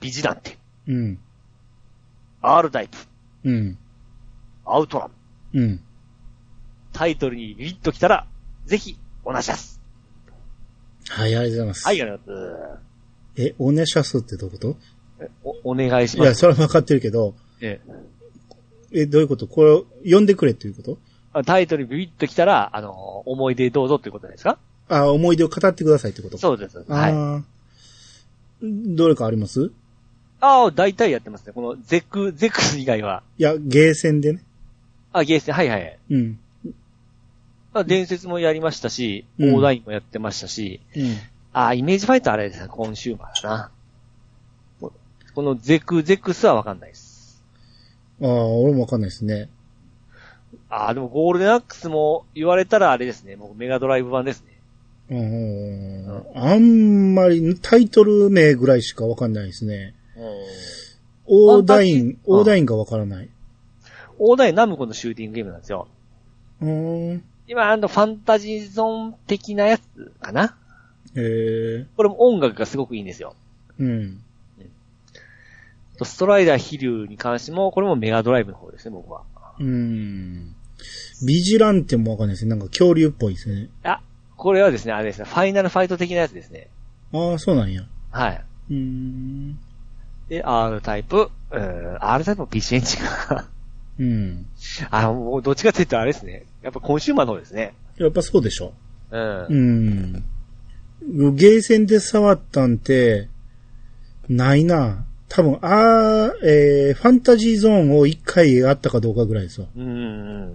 [0.00, 0.58] ビジランテ、
[0.88, 1.20] うん。
[2.42, 2.98] R タイプ、
[3.44, 3.78] うん。
[4.64, 5.10] アウトラン。
[5.52, 5.80] うん。
[6.92, 8.26] タイトルにビビッときたら、
[8.66, 9.80] ぜひ、おなしゃす。
[11.10, 11.86] はい、ありがとうございます。
[11.86, 12.76] はい、ありがとうございま
[13.36, 13.40] す。
[13.40, 14.76] え、おねしゃすってどういうこと？
[15.20, 16.40] えお、お願いしいや、ます。
[16.40, 17.80] それは分かってるけど、え
[18.90, 19.46] え、どういうこと？
[19.46, 20.98] これを読んでくれっていうこと？
[21.00, 24.58] えタイトルにビビッときたら、あの、思い出どうぞっていうことですか？
[24.88, 26.38] あ、思い出を語ってくださいってこと？
[26.38, 26.84] そうです。
[26.88, 27.12] あはい。
[27.12, 27.42] ー
[28.62, 29.72] どれかあります？
[30.40, 31.52] ああ、大体やってますね。
[31.54, 33.22] このゼク、ゼク以外は。
[33.38, 34.42] いや、ゲーセンでね。
[35.12, 35.98] あ、ゲーセン、はいはいはい。
[36.10, 36.38] うん。
[37.72, 41.16] まあ、伝説もやりましたし、うんオーダインもやってましたし、うん。
[41.52, 43.70] ああ、イメージファイターあれですね、コンシューマーだな。
[44.80, 44.92] こ
[45.34, 47.42] このゼク、ゼクスはわかんないです。
[48.22, 49.48] ああ、俺もわかんないですね。
[50.74, 54.60] ああ、でもゴールデンアックスも言われたらあれですね、もうメガドライブ版ですね。
[55.08, 56.26] うん。
[56.34, 59.94] あんまりタイトル名ぐらいしかわかんないですね。
[61.26, 63.28] オーダイン、オーダインがわからない。
[64.18, 65.86] オーダインナムコのシューティングゲームなんですよ。
[66.60, 67.24] うーん。
[67.46, 70.56] 今、あの、ファンタジーゾーン的なやつかな
[71.14, 73.36] えー、これも音楽がすごくいいんですよ。
[73.78, 74.20] うん。
[75.98, 79.22] とストライダー飛竜に関しても、これもメガドライブの方ですね、僕は。
[79.60, 80.53] うん。
[81.26, 82.50] ビジランテもわかんないですね。
[82.50, 83.68] なんか恐竜っぽいですね。
[83.82, 84.00] あ、
[84.36, 86.68] これはですね、あれですね、ファイナルファイト的なやつですね。
[87.12, 87.84] ああ、そうなんや。
[88.10, 88.44] はい。
[88.70, 89.58] うーん。
[90.28, 93.48] で、R タイプ、うーん、R タイプも PC エンジンか。
[93.98, 94.46] うん。
[94.90, 96.46] あの、もうどっちかって言ったらあれですね。
[96.62, 97.74] やっぱコンシューマーの方ですね。
[97.96, 98.72] やっぱそうでしょ。
[99.10, 99.46] うん。
[101.10, 101.36] うん。
[101.36, 103.28] ゲーセンで触ったんて、
[104.28, 105.04] ないな。
[105.28, 109.66] 多分、あー、えー、ファンタジーゾーンを一回あったかどうかぐらいですわ。
[109.76, 109.84] うん。
[109.84, 110.54] うん。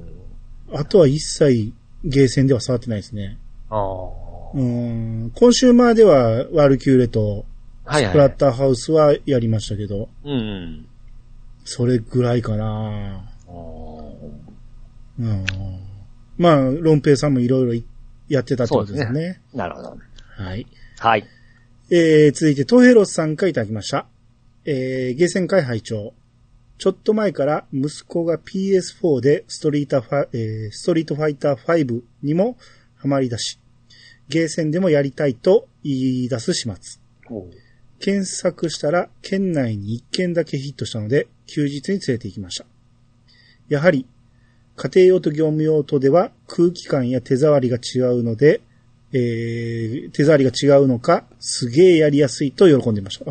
[0.74, 3.38] あとは一切ゲーセンでは触ってないですね。
[3.70, 4.30] ああ。
[4.54, 5.32] うん。
[5.36, 7.46] コンシューマーではワルキューレと
[7.86, 8.12] はいはい。
[8.12, 10.88] スプラッターハウスはやりましたけど、うん。
[11.66, 13.26] それぐらいかな。
[13.48, 14.40] あー
[15.20, 15.46] うん。
[16.38, 17.84] まあ、ロンペイさんもいろいろ
[18.30, 19.42] やってたってことですよね。
[19.54, 19.98] なるほど。
[20.38, 20.66] はい。
[21.00, 21.26] はい。
[21.92, 24.06] えー、続いてトヘロスさんからいただきました。
[24.66, 26.14] えー、ゲーセン会拝聴
[26.80, 32.58] ちょっと前から息子が PS4 でストリートファ、えーストリートファイター5にも
[32.96, 33.60] ハマり出し、
[34.30, 35.94] ゲーセンでもやりたいと言
[36.24, 37.00] い出す始末。
[38.00, 42.66] 検索したら県内に1件だけヒットしたので休日に連れて行きました。
[43.68, 44.06] やはり
[44.78, 48.62] 家庭用と業務用とでは空気感や手触りが違うので、
[49.12, 53.26] えー、手触りが違うのかすげえやりやすいと喜んでいました。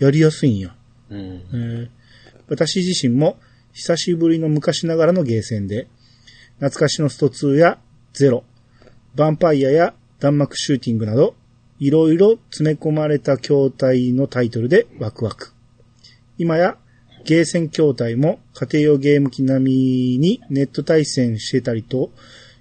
[0.00, 0.74] あ、やりやすいんや。
[1.10, 1.18] うん。
[1.18, 1.88] えー
[2.48, 3.38] 私自身も
[3.72, 5.88] 久しぶりの昔ながらのゲーセンで、
[6.56, 7.78] 懐かしのスト2や
[8.12, 8.44] ゼロ、
[9.16, 11.34] ヴァンパイアや弾幕シューティングなど、
[11.80, 15.52] いろいろ詰め込まれた筐体のタイトルでワクワク。
[16.38, 16.76] 今や
[17.24, 22.10] ゲーセン筐体も家庭用ゲーム機並みにネット対戦してたりと、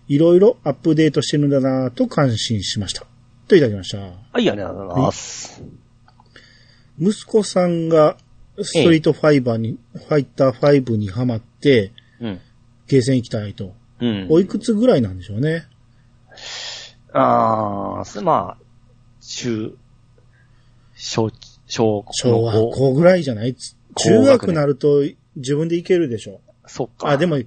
[0.08, 3.06] いろいろアップデートしてるんだなぁと感心しました。
[3.48, 4.00] といただきました。
[4.00, 5.83] はい、ありがとうございます。
[7.00, 8.18] 息子さんが
[8.62, 12.40] ストリートファイバーに、ファイター5にハマって、うん。
[12.88, 13.74] ゲーセン行きたいと。
[14.00, 14.28] うん。
[14.30, 15.66] おいくつぐらいなんでしょうね。
[17.14, 18.64] ああ、まあ、
[19.22, 19.78] 中、
[20.96, 21.32] 小、
[21.68, 23.56] 小、小学高校ぐらいじゃない？
[23.96, 25.04] 中学年学なると
[25.36, 26.42] 自分で行けるでしょ。
[26.66, 27.10] そっか。
[27.10, 27.38] あ、でも、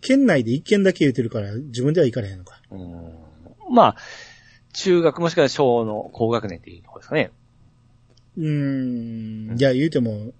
[0.00, 2.60] 県内で一軒だけ言ってるから自分では行かれへんのか。
[2.70, 3.74] うん。
[3.74, 3.96] まあ、
[4.74, 7.30] 中学もしくは小の高学年っていうところですかね。
[8.36, 9.56] うーん。
[9.58, 10.32] いや、言うても、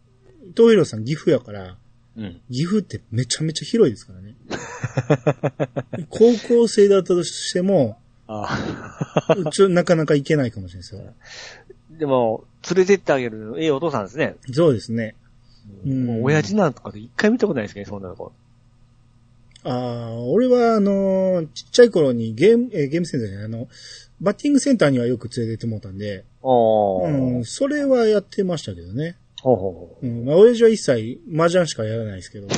[0.56, 1.76] 東広さん岐阜やから、
[2.16, 2.40] うん。
[2.50, 4.34] 岐阜ってめちゃめちゃ広いですからね。
[6.10, 8.58] 高校生だったとしても、あ
[9.52, 11.02] ちょ、なかなか行けないかもしれないですよ。
[11.08, 11.12] あ。
[11.98, 14.36] でも、連れてってあげる、ええお父さんですね。
[14.52, 15.14] そうですね。
[15.86, 18.32] うんもう親父なんとかで一回見たことないですけどね、そんなとこ。
[19.64, 23.68] ああ、俺はあのーちっちゃい頃にゲーム、えーゲームセンターじゃない、あの、
[24.20, 26.24] バッティングセンターにはよく連れてってもらったんで。
[26.42, 29.16] うん、それはやってましたけどね。
[29.40, 32.48] ほうほうほうん、まあ、親父は一切麻雀しかやらないですけど。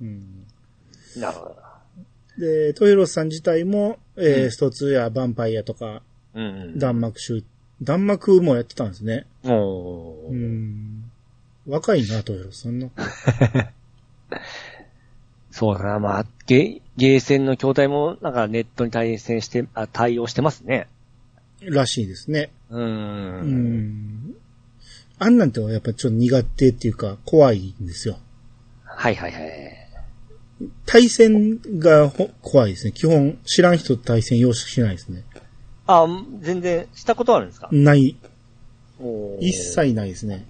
[0.00, 0.44] うん、
[1.16, 1.20] う。
[1.20, 1.56] なるほど。
[2.38, 6.02] で、トヘロスさん自体も、えーうんスト2やヴァンパイアとか、
[6.34, 6.78] うんうん。
[6.78, 7.44] 弾幕集、
[7.82, 9.26] 弾幕もやってたんですね。
[9.44, 11.10] おーうん。
[11.66, 12.90] 若いな、トヘロスさんの。
[15.56, 20.86] そうだな、まあ、ゲ、ゲーセンの筐体も、なんかネットに対戦して、あ、対応してますね。
[21.62, 22.50] らしいですね。
[22.68, 22.78] うー。
[22.78, 23.78] うん
[24.32, 24.34] ん。
[25.18, 28.18] あんなんてやっぱちょっと苦手っていうか怖いんですよ。
[28.84, 29.86] はいはいはい。
[30.84, 32.92] 対戦がほ怖いですね。
[32.92, 35.22] 基本知らん人と対戦用意しないですね。
[35.86, 36.06] あ、
[36.40, 37.70] 全然、したことあるんですか？
[37.72, 38.14] ない。
[39.40, 39.52] 一。
[39.54, 40.44] 切ないですね。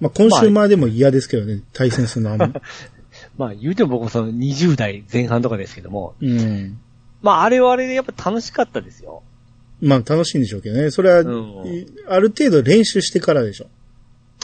[0.00, 2.62] まあ、コンシューマーでも嫌ですけどね、対戦するのは。
[3.36, 6.78] まあ言うても僕もその20代前半とかですけども、うん。
[7.22, 9.22] まああれはあれでやっぱ楽しかったですよ。
[9.80, 10.90] まあ、楽しいんでしょうけどね。
[10.90, 11.26] それは、ん
[12.08, 13.66] ある程度練習してからでしょ。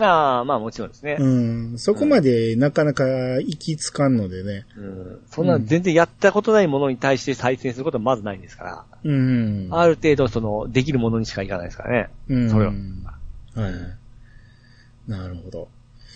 [0.02, 1.16] ああ、まあもちろんですね。
[1.18, 1.78] うん。
[1.78, 4.66] そこまでなかなか行きつかんのでね。
[4.76, 9.68] うんそんな全然やったことないものに対して再生することはまずないんですから、うん。
[9.70, 12.10] ある程度その、できるものにしかいかないですからね。
[12.28, 12.50] うん。
[12.50, 12.72] それは。
[12.72, 15.10] はい。
[15.10, 15.68] なるほど。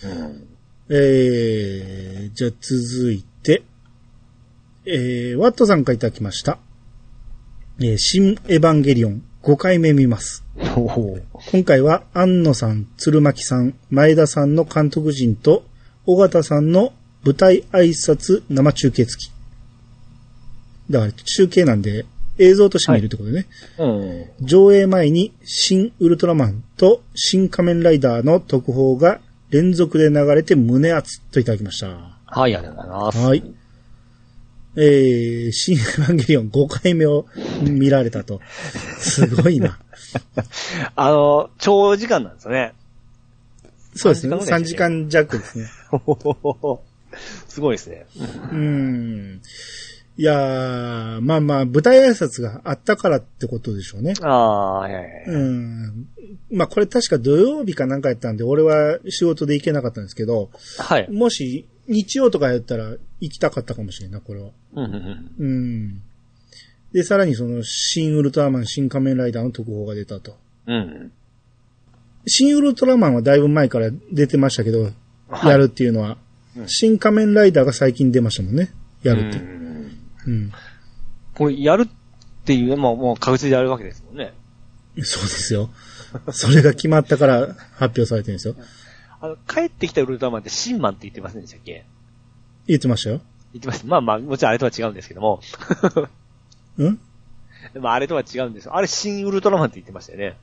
[0.03, 0.54] うん
[0.87, 3.63] えー、じゃあ続いて、
[4.85, 6.59] えー、ワットさんからいただきました。
[7.79, 10.43] えー、新エヴァンゲリオン5回目見ます。
[10.75, 15.63] 今回は、安野さん、鶴巻さん、前田さんの監督陣と、
[16.05, 16.93] 尾形さんの
[17.23, 19.31] 舞台挨拶生中継付き。
[20.91, 22.05] だから中継なんで、
[22.37, 23.47] 映像として見るってことね。
[23.79, 24.45] うん。
[24.45, 29.19] 上映前に、新ウルトラマンと新仮面ライダーの特報が
[29.49, 31.87] 連続で流れて胸熱といただきました。
[32.25, 33.17] はい、ありがとうございます。
[33.19, 33.43] はい。
[34.77, 37.25] えー、新エヴァンゲリオン5回目を
[37.61, 38.41] 見られたと。
[38.97, 39.79] すごいな。
[40.95, 42.73] あの、長時間なんですよね。
[43.95, 44.35] そうですね。
[44.35, 45.69] 3 3時間弱ですね。
[47.47, 48.05] すごいですね。
[48.51, 49.41] うん。
[50.17, 54.13] いやー、まあまあ、舞台挨拶があったからってことでしょうね。
[54.21, 55.23] ああ、はいはいはい。
[55.27, 56.07] うん。
[56.51, 61.11] まあこれ確か土曜日かなんかやったんで、俺は仕事で行けなかったんですけど、はい。
[61.11, 64.49] もし日曜とかやったら行きたかったかもしれんな、これは。
[64.75, 65.31] うんうんうん。
[65.37, 66.01] うん。
[66.93, 70.37] で、さらにその、新ウルトラマン、新仮面ライダーの特報が出たと。
[70.67, 71.11] うん。
[72.25, 74.83] 新ウルトラマンはだいぶ前から出てましたけど、
[75.27, 76.17] はいやるっていうのは、うん
[76.67, 78.71] 新仮面ライダーが最近出ましたもんね。
[79.03, 79.39] やるって。
[79.39, 79.64] うん
[80.25, 80.51] うん。
[81.33, 81.87] これ、やるっ
[82.45, 84.33] ていう、まあもう確実にやるわけですもんね。
[85.03, 85.69] そうですよ。
[86.31, 88.55] それが決まったから発表されてるんですよ。
[89.21, 91.85] あの、帰ってきたウルトラマンってシンマンって言ってませんでしたっけ？
[92.67, 93.21] 言ってましたよ。
[93.53, 93.87] 言ってました。
[93.87, 95.41] まあまあ、もちろんあれとは違うんですけども。
[96.77, 96.99] うん？
[97.79, 98.75] まああれとは違うんですよ。
[98.75, 100.37] あれ、新ウルトラマンって言ってましたよね。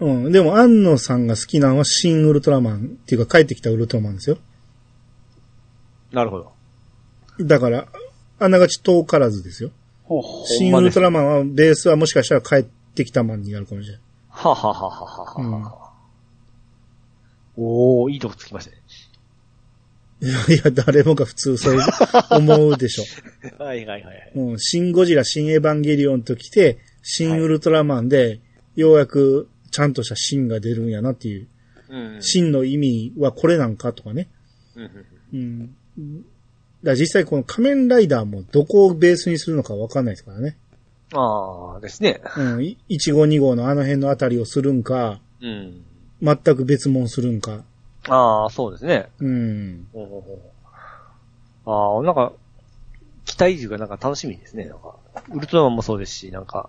[0.00, 0.32] うん。
[0.32, 4.38] でも、安野さんが好きなのは新ウルトラマンっていうか帰ってきたウルトラマンですよ。
[6.12, 6.52] なるほど。
[7.44, 7.88] だから、
[8.38, 9.70] あながち遠からずですよ。
[10.04, 12.62] ほう新ウルトラマンは、ベースはもしかしたら帰っ
[12.94, 14.02] てきたマンになるかもしれない。
[14.30, 15.92] はははははは、
[17.56, 18.78] おー、いいとこつきましたね。
[20.20, 21.78] いやいや、誰もが普通そう
[22.30, 23.04] 思うでしょ。
[23.62, 24.32] はいはいはいはい。
[24.34, 28.40] うん、新ゴジラ、新エヴァンゲリオンと来て、新ウルトラマンで、
[28.74, 31.46] ようやくちゃんとした新が出るんやなっていう。
[31.88, 32.22] うん。
[32.22, 34.28] 新の意味はこれなんかとかね。
[34.74, 36.24] うんうん。
[36.82, 40.56] だ実際この仮面ライダーもどこをベースにするのかわかんないですからね。
[41.14, 42.20] ああ、ですね。
[42.36, 42.64] うん。
[42.64, 45.84] い1号2号のあの辺のあたりをするんか、うん。
[46.22, 47.62] 全く別物するんか。
[48.08, 49.08] ああ、そうですね。
[49.18, 49.86] うん。
[51.64, 52.32] ああ、なんか、
[53.24, 54.64] 期待値がなんか楽しみですね。
[54.66, 54.96] なんか、
[55.30, 56.68] ウルトラマンもそうですし、なんか。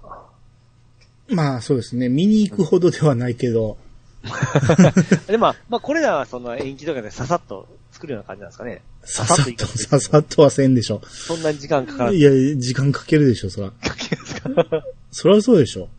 [1.28, 2.10] まあそうですね。
[2.10, 3.78] 見に行くほどではないけど、
[5.28, 7.68] で、まあ、まあ、これらはその延期とかでささっと
[8.00, 8.82] 作るような感じなんですかね。
[9.04, 11.02] ささっと、ささっとはせんでしょ。
[11.06, 13.72] そんなに時間かからずいや、時間かけるでしょ、そら。
[13.72, 15.90] かけますかそりゃそうでしょ。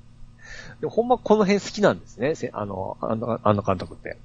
[0.81, 2.35] でもほんまこの辺好きなんですね。
[2.35, 4.17] せあの、あの、あの監督って。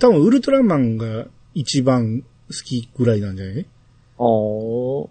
[0.00, 3.66] 多分、ウルトラマンが一番好きぐらいなんじゃない？
[4.18, 5.08] おー。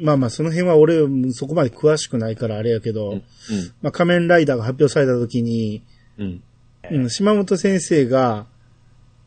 [0.00, 1.00] まあまあ、その辺は俺、
[1.32, 3.22] そこまで詳しくないからあれやけど、うん。
[3.82, 5.82] まあ、仮面ライダーが発表された時に、
[6.16, 6.42] うん。
[6.90, 8.46] うん、島本先生が、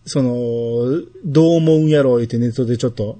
[0.06, 3.20] その、どう思うんやろう言ってネットでちょっと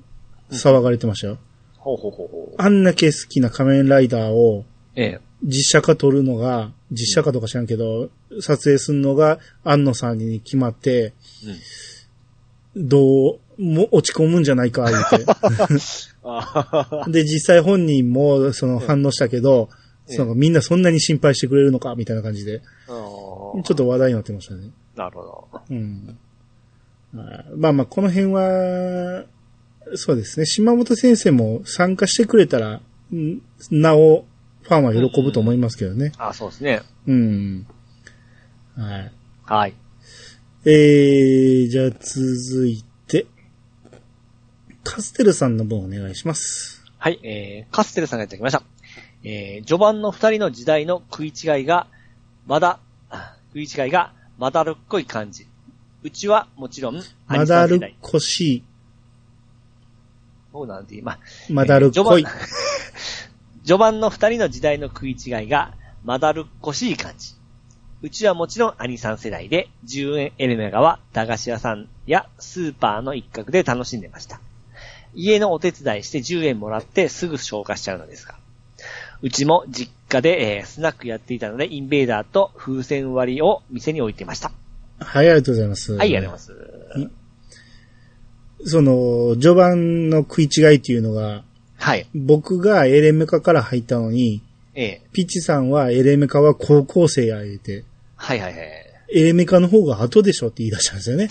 [0.52, 1.38] 騒がれてましたよ。
[1.78, 2.56] ほうほうほうほう。
[2.58, 4.66] あんだけ好きな仮面ライダーを
[4.96, 5.20] ええ。
[5.44, 11.14] 実写化撮るのが、実写化とか知らんけど、撮影するのが安野さんに決まって、
[12.76, 15.18] どう、も落ち込むんじゃないか、言って。
[17.12, 19.76] で、実際本人もその反応したけど、え
[20.14, 24.70] えそのみんなそんなに心配してくれるのか、みたいな感じで、ちょちょっと話題になってましたね。
[24.96, 25.48] なるほど。
[25.70, 26.18] うん。
[27.16, 29.26] あまあまあ、この辺は、
[29.96, 30.46] そうですね。
[30.46, 32.82] 島本先生も参加してくれたら、
[33.14, 34.26] んなお、
[34.62, 36.14] ファンは喜ぶと思いますけどね。
[36.18, 36.82] あそうですね。
[37.08, 37.68] うん。
[38.78, 39.12] はい。
[39.44, 39.74] はい。
[40.64, 43.26] えー、じゃあ続いて、
[44.84, 46.84] カステルさんの分お願いします。
[46.98, 48.64] はい、えー、カステルさんがやってきました。
[49.24, 51.88] えー、序盤の二人の時代の食い違いが、
[52.46, 55.48] まだ、あ食い違いが、まだるっこい感じ。
[56.04, 58.64] うちはもちろん、まだるっこしい、
[60.52, 62.28] そうなんて、まあ、まだるっこいえー。
[62.28, 62.42] 序盤
[63.64, 67.36] 序盤の二人の時代の食い違いが、まだるっこしい感じ。
[68.02, 74.42] うちはもちろん兄さん世代で、10円エレメガは駄菓子屋さんやスーパーの一角で楽しんでました。
[75.14, 78.36] 家のお手伝いして10円もらってすぐ消化しちゃうのですが。
[79.22, 84.52] うちも実家で、えースナックやっていたので、インベーダーと風船割りを店に置いてました。
[85.04, 85.94] はい、ありがとうございます。
[85.94, 86.52] はい、ありがとうござ
[87.00, 87.22] います。
[88.64, 91.44] その、序盤の食い違いっていうのが、
[91.78, 92.08] はい。
[92.14, 94.42] 僕がエレメカから入ったのに、
[94.74, 97.84] ええピッチさんはエレメカは高校生や言うて、
[98.16, 98.62] はいはいはい。
[99.14, 101.30] エレメカの方が後でしょって言い出したんですよね。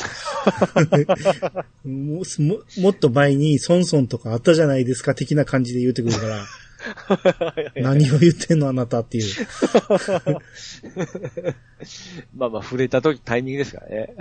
[1.85, 6.45] もももっと前にソンソンとかあったじゃないですか的な感じで言ってくるから、
[7.77, 9.25] 何を言ってんのあなたっていう。
[12.37, 14.15] まあまあ、触れた時タイミングですからね。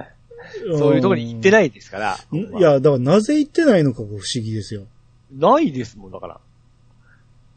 [0.78, 1.52] そういうところに行ってい。
[1.52, 2.18] ないですから。
[2.32, 4.84] んいや、だからなぜ行ってないのかが不思議ですよ。
[5.32, 6.40] ないですもん、だから。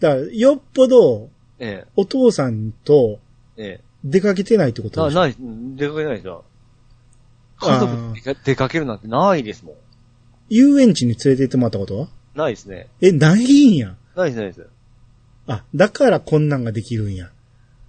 [0.01, 3.21] だから、よっぽどえお父さんと
[3.57, 4.97] え、え出かけてないってこえ。
[4.97, 5.21] な、とでしょ？
[5.21, 6.45] ない、うん出かけないですよ。
[7.61, 9.75] 家族で出かけるなんてないですもん。
[10.49, 12.09] 遊園地に連れて行ってもらったことは？
[12.35, 12.88] ないですね。
[13.01, 13.95] え、ないんや。
[14.17, 14.67] ないです、ないです。
[15.53, 17.31] あ、だからこんなんができるんや。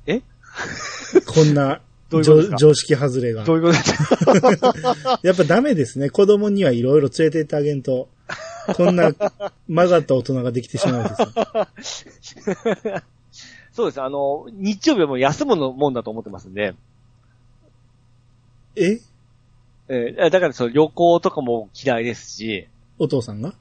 [0.06, 0.22] え？
[1.28, 3.54] こんなどういう常常識外れがど。
[3.54, 3.74] ういうこと？
[3.74, 4.62] です
[5.02, 6.10] かやっぱダメですね。
[6.10, 8.10] 子供にはいろいろ連れて行ってあげんと、
[8.76, 9.12] こんな
[9.68, 11.16] 曲がった大人ができてしまうんで
[11.84, 13.04] すよ。
[13.74, 14.02] そうです。
[14.02, 16.76] あの、日曜日はもう休むのもんだと思ってますんで。
[18.76, 19.00] え？
[19.90, 22.68] ええだからその旅行とかも嫌いですし、
[23.00, 23.54] お父さんが？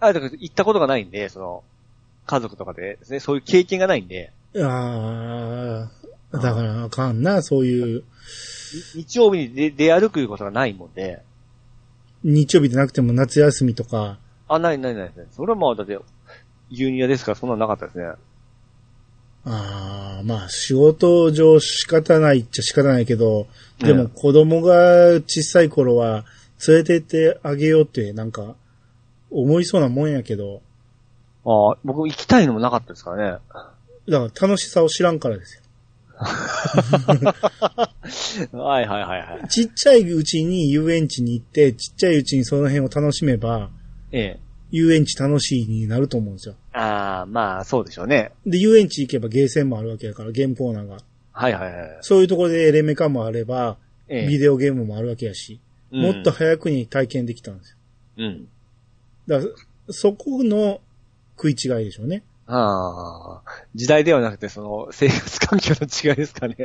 [0.00, 1.62] あ、だから行ったことがないんで、その、
[2.26, 5.88] 家族とかでですね、そういう経験がないんで、あ
[6.32, 8.04] あ、だからあかんな、そういう、
[8.94, 11.22] に日曜日に出出歩くいうことがないもんで、
[12.24, 15.26] 日曜日でなくても夏休みとか、あ、ないないないですね。
[15.32, 15.98] それはまあ、だって、
[16.70, 18.04] ユニアですからそんなのなかったですね。
[19.44, 23.46] ああ、まあ仕事上仕方ないっちゃ仕方ないけど、
[23.78, 23.90] でえ。
[23.90, 26.24] えも子供が小さい頃は
[26.66, 28.54] 連れて行ってあげようってなんか
[29.30, 30.62] 思いそうなもんやけど、
[31.44, 33.38] ああ、僕行きたいのもなかったですからね。
[34.08, 35.62] だから楽しさを知らんからですよ。
[38.52, 39.48] はいはいはいはい。
[39.48, 43.70] ちっちゃいうちに遊園地に行って、ちっちゃいうちにその辺を楽しめば、
[44.12, 44.40] ええ。
[44.70, 46.54] 遊園地楽しいになると思うんですよ。
[46.72, 48.32] ああ、まあ、そうでしょうね。
[48.46, 50.98] で、遊園地行けばゲーセンもあるわけだから、ゲームコーナーが。
[51.32, 51.98] はいはいはい。
[52.00, 53.76] そういうところでエレメカもあれば、
[54.08, 54.28] ええ。
[54.28, 57.76] ビデオゲームもあるわけやし、うんもっと早くに体験できたんですよ。
[58.16, 58.48] うん。
[59.28, 60.80] だから、そこの
[61.36, 62.22] 食い違いでしょうね。
[62.46, 66.56] ああ、時代ではなくて、その、生活環境の違いですかね。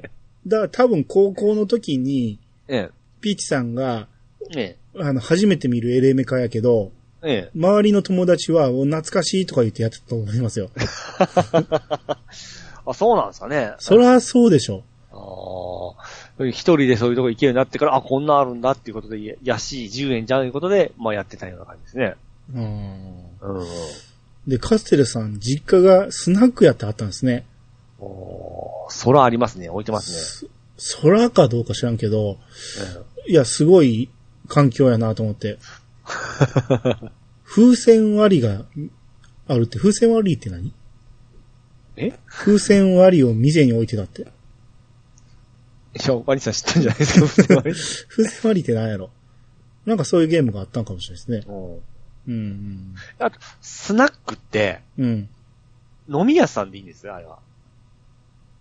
[0.46, 2.90] だから多分高校の時に、え
[3.22, 4.08] ピーチさんが、
[4.56, 4.62] え。
[4.62, 6.92] えあの、初めて見るエレメカやけど、
[7.24, 7.30] え。
[7.30, 7.52] ええ。
[7.56, 10.70] 周りの友達は、お懐かしいとか言ってやってたと思いますよ。
[12.86, 13.74] あ、そうなんですかね。
[13.80, 14.84] そりゃそうでしょ。
[15.12, 16.00] あ
[16.44, 22.16] あ、一人でそういうとこ行けるようになってから、あ、こんなあるんだっていうことで、や安い10円じゃんということで、まあやってたような感じですね。
[22.54, 22.64] うん。
[23.42, 23.66] うん。
[24.48, 27.46] で、カステルさん、実家がスナックやってあったんですね。
[28.00, 29.70] おー空ありますね。
[29.70, 30.50] 置いてますね。
[31.02, 32.38] 空かどうか知らんけど、
[33.28, 34.10] いや、すごい
[34.48, 35.58] 環境やなと思って。
[37.44, 38.66] 風船割りが
[39.48, 40.74] あるって、風船割りって何？
[41.98, 42.14] え？
[42.28, 44.22] 風船割りを店に置いてたって。
[44.22, 44.26] い
[46.08, 49.10] や、ワニさん知ってるんじゃないですか、普通は風船割りって何やろ？
[49.86, 51.54] なんかそういうゲームがあったんかもしれないですね。
[52.28, 55.30] うんうん、あと、スナックって、うん。
[56.10, 56.20] うん。
[56.22, 57.40] 飲み屋さんでいいんですよ、あれは。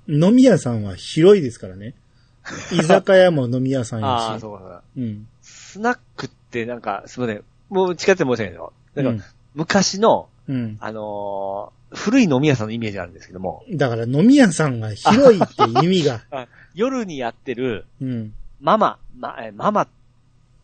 [0.09, 1.94] 飲み屋さんは広いですからね。
[2.72, 4.40] 居酒屋も飲み屋さんああ、やし。
[4.40, 4.83] そうか。
[4.96, 5.26] うん。
[5.42, 7.44] スナックってなんか、すみません。
[7.68, 9.22] もう違って申し訳ないけど、なんか、うん
[9.57, 10.76] 昔の、うん。
[10.81, 16.21] あのー古い飲み屋さんのイメージがあるんですけども、だから飲み屋さんが広いって意味が。
[16.75, 18.33] 夜にやってるうん。
[18.60, 19.88] ママ、ま、えママっ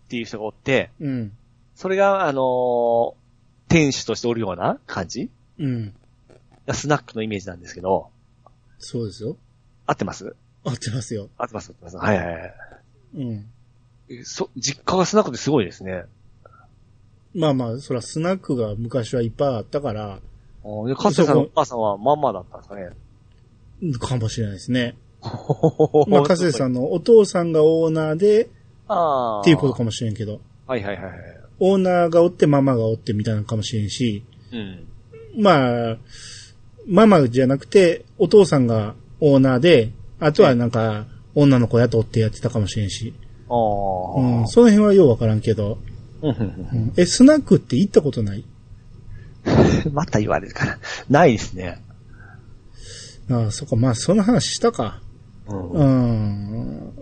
[0.09, 1.32] ていう人がおって、うん。
[1.75, 3.14] それが、あのー
[3.68, 5.31] 店主としておるような感じ？
[5.59, 5.95] うん。
[6.75, 8.11] スナックのイメージなんですけど、
[8.79, 9.39] そうですよ。
[9.87, 10.37] 合ってます？
[10.62, 11.31] 合ってますよ。
[11.39, 11.70] 合ってます？
[11.70, 11.97] 合ってます？
[11.97, 12.55] はいはいはい。
[13.14, 13.47] うん。
[14.11, 16.05] えそ、実家がスナックってすごいですね。
[17.35, 20.18] まあまあ、そらスナックが昔はいっぱいあったから、
[20.64, 22.91] あで、かつてさんのお母さんはママだったんですかね？
[23.99, 24.97] かもしれないですね。
[26.09, 28.51] まあ、かせさんのお父さんがオーナーで、
[28.87, 29.41] ああ。
[29.41, 31.41] っていうことかもしれんけど、はいはいはいはい。
[31.64, 34.88] オーナーがおってママがおってみたいなのかもしれんし、うん。
[35.40, 35.96] まあ、
[36.88, 41.06] ママじゃなくて、お父さんがオーナーで、あとはなんか、
[41.36, 43.14] 女の子雇ってやってたかもしれんし、
[43.48, 44.20] ああ。
[44.20, 45.78] うん、その辺はようわからんけど、
[46.20, 48.44] うんえ、スナックって行ったことない？
[49.86, 50.78] う んまた言われるから。
[51.08, 51.80] ないですね。
[53.30, 55.00] ああ、そっか、まあ、その話したか。
[55.48, 55.70] うん。
[55.70, 56.92] うん。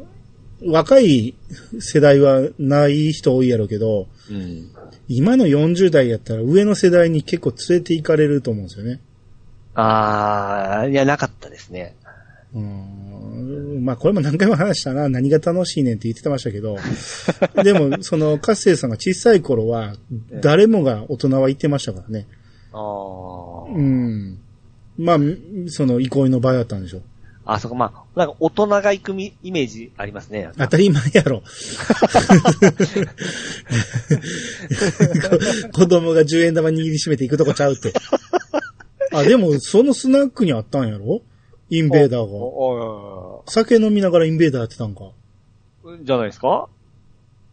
[0.64, 1.34] 若い
[1.78, 4.70] 世代はない人多いやろうけど、うん。
[5.08, 9.00] 今の40代やったら上の世代に結構連れて行かれると思うんですよね。
[9.74, 11.96] あー、いや、なかったですね。
[12.54, 13.84] うん。
[13.84, 16.76] まあこれも何回も話したな、何が楽しいねんって言ってましたけど、
[17.62, 19.94] でもそのカッセイさんが小さい頃は、
[20.40, 22.26] 誰もが大人は言ってましたからね。
[22.72, 23.72] あー。
[23.72, 24.38] うん。
[24.98, 25.18] まあ、
[25.68, 27.02] その憩いの場合だったんでしょう。
[27.52, 30.50] あ、そこ、まあ、なんか大人が行くみイメージありますね。
[30.56, 31.42] 当たり前やろ。
[35.72, 37.92] 子供が10円玉握りしめて行くとこちゃうって。
[39.12, 41.22] あ、でも、そのスナックにあったんやろ？
[41.70, 42.32] インベーダーが。
[42.32, 45.10] お酒飲みながらインベーダーやってたんか。
[45.82, 46.68] おじゃないですか？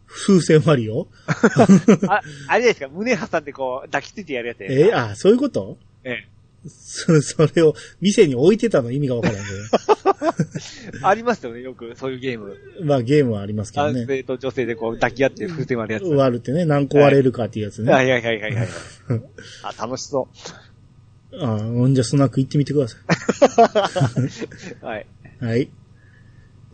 [0.06, 1.06] 風船マリオ
[2.08, 2.88] あ、あれですか？
[2.88, 5.76] 胸挟んでこう、抱きついてやるやつやえあ、そういうこと？
[6.04, 6.28] ええ。
[6.68, 9.42] そそれを店に置いてたの意味がわからんけ
[11.02, 12.56] ありますよね、よく、そういうゲーム。
[12.80, 12.84] ど。
[12.84, 14.06] まあゲームはありますけど男ね。
[14.06, 16.14] 性と女性でこう、抱き合って風船割るやつ。
[16.14, 17.92] 割るってね、何個割れるかっていうやつね。
[17.92, 18.68] はいはいはいはいはい。
[19.62, 20.28] あ、楽しそ
[21.40, 22.96] あほんじゃスナック行ってみてくださ
[24.82, 24.86] う。
[24.86, 25.06] はい。
[25.42, 25.44] い。
[25.44, 25.70] はい。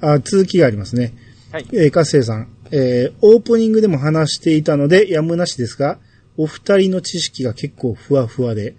[0.01, 1.15] あ、続きがありますね。
[1.51, 1.67] はい。
[1.73, 2.49] えー、かっせいさん。
[2.71, 5.99] えー、オープニングでも話していたので、やむなしですが、
[6.37, 8.75] お二人の知識が結構ふわふわで、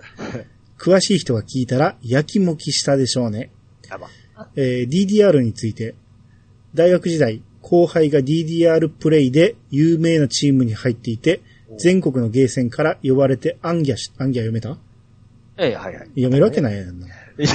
[0.78, 3.50] 詳しい人が聞いたら、やきもきしたでしょうね。
[4.56, 5.96] えー DDR について、
[6.74, 11.42] 大学時代、後輩が DDR プレイで有名なチームに入っていて、
[11.80, 14.78] 全国のゲーセンから呼ばれてアンギャし、アンギャ読めた？
[15.58, 16.08] ええ、はいはい。
[16.10, 17.08] 読めるわけないやんな。
[17.08, 17.10] い
[17.42, 17.48] や、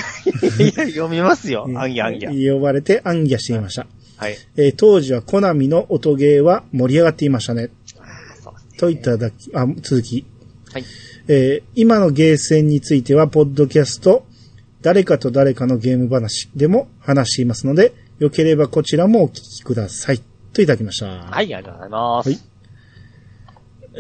[0.89, 1.66] 読みますよ。
[1.77, 2.55] あんぎゃあんぎゃ。
[2.55, 3.87] 呼ばれてアンギャしていました。
[4.16, 4.37] はい。
[4.57, 7.68] えー当時はコナミの音ゲーは盛り上がっていましたね。
[7.99, 8.79] あーそうですね。
[8.79, 10.25] といっただき、あ、続き。
[10.73, 10.85] はい。
[11.33, 14.26] えー今のゲーセンについては、ポッドキャスト、
[14.83, 20.20] 誰かと誰かのゲーム話でも話していますので、よければこちらもお聞きください。
[20.53, 21.07] といただきました。
[21.07, 22.31] はい、ありがとうございます。
[22.31, 22.41] はい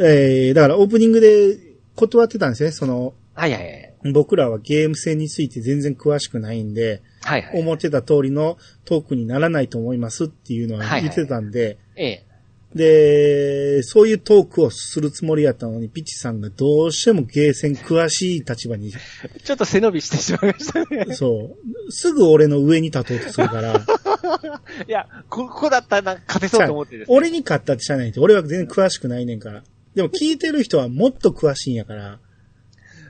[0.02, 1.56] えー、だからオープニングで
[1.94, 2.72] 断ってたんですね。
[2.72, 4.12] その、はいはいはい。
[4.12, 7.60] 僕らはゲーム性について全然詳しくないんで、はいはい。
[7.60, 12.26] 思ってた通りのトークにならないと思いますっていうのは言ってたんで、ええ。
[12.74, 18.92] で、そういうトークをするつもりやったのに、ピッチさんがどうしてもゲーセン詳しい立場に、
[19.42, 21.14] ちょっと背伸びしてしまいましたね。
[21.14, 21.56] そ
[21.88, 23.74] う、すぐ俺の上に立とうとするから、
[24.86, 27.16] いや、こここだったらなんか勝てそうと思ってですね。
[27.16, 29.64] 俺に勝ったってしゃあないって、俺は全然詳しくないねんから。
[29.96, 32.20] でも聞いてる人はもっと詳しいんやから、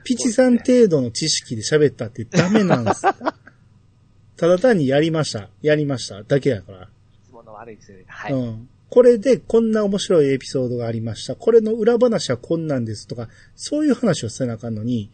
[0.03, 3.03] ピチさん程度の知識で喋ったってダメなんです。
[4.37, 5.49] ただ単にやりました。
[5.61, 6.23] やりました。
[6.23, 6.83] だけやから。
[6.83, 6.87] い
[7.27, 8.05] つもの悪いですよね。
[8.07, 8.33] はい。
[8.33, 8.69] うん。
[8.91, 11.37] これでこんな面白いエピソードがありました。
[11.37, 15.09] これの裏話はこんなんですとか、そういう話をせなあかんのに、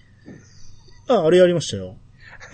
[1.08, 1.96] あ、あれやりましたよ。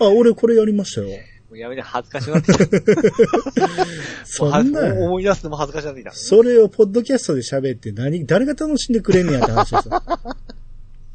[0.00, 1.08] あ、俺これやりましたよ。
[1.08, 1.14] も
[1.52, 3.68] うやめて恥ずかしくなってきた。
[4.26, 6.12] そんな思い出すのも恥ずかしくなってきた。
[6.12, 10.02] それをポッドキャストで喋って何、誰が楽しんでくれんねやって話ですよ。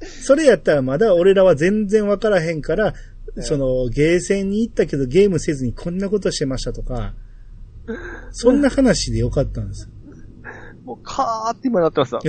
[0.25, 2.95] それやったらまだ俺らは全然わからへんから、
[3.41, 7.13] その、ゲーセンに行ったけどゲームせずにこんなことしてましたとか、
[8.31, 9.98] そんな話でよかったんですよ。
[10.89, 12.21] もう、カーって今なってますわ。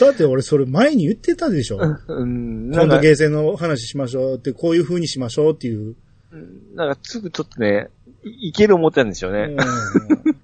[0.00, 1.78] だって俺それ前に言ってたでしょ。
[2.08, 5.94] うん、今度、ゲーセンの話しましょうって、こういう風にしましょうっていう。
[6.32, 7.88] うんなんかすぐちょっとね、
[8.24, 9.54] いいける思ってたんでしょうね。
[9.54, 10.36] うん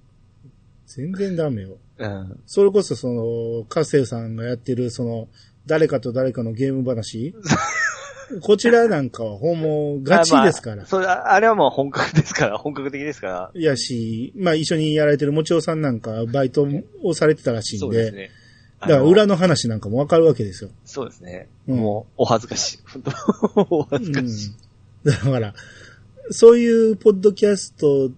[0.87, 1.79] 全然ダメよ。
[1.99, 2.41] うん。
[2.47, 5.29] それこそその、カッセルさんがやってるその、
[5.67, 7.35] 誰かと誰かのゲーム話
[8.43, 10.77] こちらなんかは訪問ガチですから。
[10.77, 13.51] まあそれ、あれはもう本格ですから、 本格的ですから。
[13.55, 16.67] やし、まあ一緒にやられてるもちおさんなんかバイト
[17.03, 18.31] をされてたらしいんで、そうですね。
[18.81, 20.71] だから裏の話なんかもわかるわけですよ。
[20.85, 21.49] そうですね。
[21.67, 22.79] うんもう、お恥ずかしい。
[22.87, 23.03] 本
[23.57, 24.53] 当お恥ずかしい。
[25.05, 25.13] うん。
[25.13, 25.55] だから、
[26.31, 28.11] そういうポッドキャスト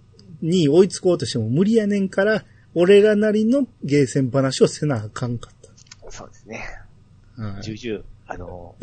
[0.43, 2.45] に追いつこうとしても無理やねんから、
[2.75, 5.61] 俺らなりのゲーセン話をせなあかんかっ
[6.11, 6.65] そうですね。
[7.37, 7.43] た。
[7.43, 8.77] はい重々、あの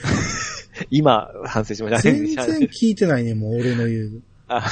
[0.90, 2.00] 今、反省しました。
[2.00, 4.62] 全然聞いてないね、もう俺の言うあ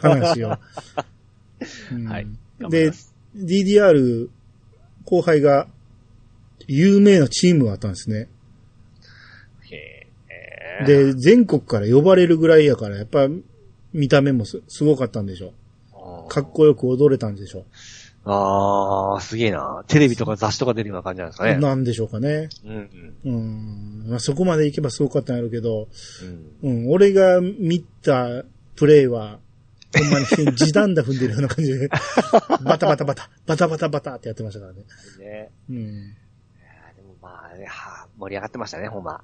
[0.00, 0.58] 話を。
[1.92, 2.26] うんはい。
[2.68, 2.90] で
[3.36, 4.28] DDR
[5.04, 5.68] 後輩が
[6.66, 8.28] 有名なチームがあったんですね。
[10.84, 13.28] で、全国から呼ばれるぐらいやから、やっぱ
[13.92, 15.52] 見た目もすすごかったんでしょ。
[16.28, 17.66] かっこよく踊れたんでしょ。
[18.24, 19.84] あー、すげえな。
[19.88, 21.56] テレビとか雑誌とか出るような感じなんですかね。
[21.56, 22.48] なんでしょうかね。
[22.64, 24.04] うんうん。
[24.08, 25.88] まあ、そこまで行けばすごかったんやろうけど、
[26.22, 26.70] うん。
[26.70, 26.84] うん。
[26.84, 28.44] うん、俺が見た
[28.76, 29.40] プレイは、
[29.98, 31.88] ほんまに時短だ踏んでるような感じで、
[32.64, 34.84] バタバタバタ、バタバタバタってやってましたからね。
[35.18, 35.50] ね。
[35.68, 35.76] うん。
[35.76, 35.84] いや
[36.96, 39.20] でもまあね、は盛り上がってましたね、ほんま。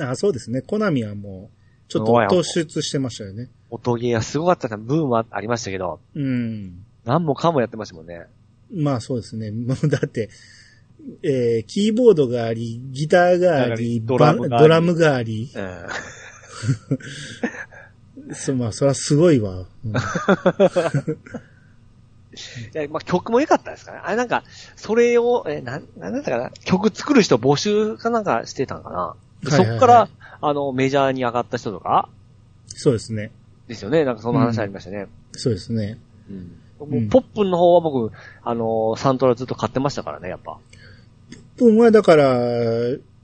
[0.00, 0.62] あそうですね。
[0.62, 3.50] コナミはもう、ちょっと突出してましたよね。
[3.68, 6.86] 音ゲーがすごかったな、ブームはありましたけど、うん。
[7.04, 8.26] 何もかもやってましたもんね。
[8.72, 9.50] まあそうですね。
[9.50, 10.30] も うだって、
[11.22, 15.86] えー、キーボードがあり、ギターがあり、ドラムがありドラムがあり、うん。
[18.34, 19.66] そまあそれはすごいわ。
[19.84, 19.92] うん
[22.72, 23.98] いや、まあ、曲も良かったですかね。
[24.04, 24.44] あれなんか、
[24.76, 30.08] それを、え、なん、なんだったかな曲作る人募集かなんかしてたんかな、はいはいはいそっから、
[30.40, 32.08] あの、メジャーに上がった人とか
[32.66, 33.32] そうですね。
[33.68, 34.04] ですよね。
[34.04, 35.06] なんかそんな話ありましたね。
[35.32, 35.98] そうですね。
[36.28, 36.60] うん。
[36.86, 38.12] ポップンの方は僕、
[38.42, 40.58] あの、サントラずっと買ってましたからね、やっぱ。
[41.56, 42.38] 分はだから、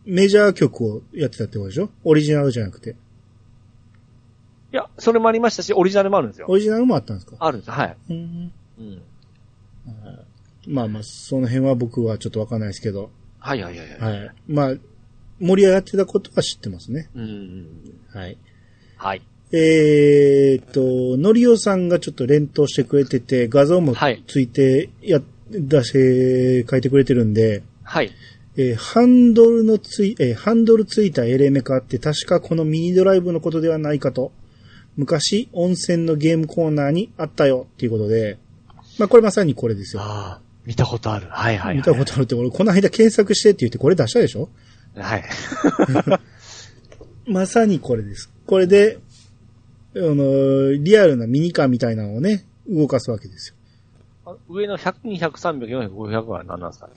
[0.05, 1.91] メジャー曲をやってたってことでしょ？
[2.05, 2.91] オリジナルじゃなくて。
[2.91, 2.95] い
[4.77, 6.47] や、それもありましたし、オリジナルもあるんですよ。
[6.49, 7.37] オリジナルもあったんですか？
[7.41, 7.97] あるんですよ、はい。
[8.11, 9.03] うんうん。
[10.69, 13.11] まあまあ、その辺は僕はちょっとわかんないですけど。
[13.39, 14.21] はいはいはいはい。
[14.21, 14.33] はい。
[14.49, 14.75] まあ、
[15.41, 17.09] 盛り上がってたことは知ってますね。
[17.15, 17.67] うんうん。
[18.13, 18.37] はい。
[18.97, 19.23] はい。
[19.53, 25.21] えーっと、のりおさんがちょっと連投してくれてて、画像もはいついて、や、
[25.51, 28.11] 出して、書いてくれてるんで、はい。
[28.57, 34.33] えーハンドルのつい、えーハンドルついたエレメカって確かこのミニドライブのことではないかと。
[34.97, 38.39] 昔、温泉のゲームコーナーにあったよっていうことで、
[38.99, 40.03] まあこれまさにこれですよ。
[40.03, 41.27] ああ、見たことある。
[41.31, 41.77] はいはい、はい。
[41.77, 44.49] 見たことあるって、俺この間検索してって言ってこれ出したでしょ？
[44.97, 45.25] はい。
[47.31, 48.31] まさにこれです。
[48.47, 48.99] これで、
[49.97, 53.55] あの、リアルなミニカーみたいなのをね、動かすわけですよ。
[54.27, 56.95] あ上の100、200、300、400、500は何なんですかね？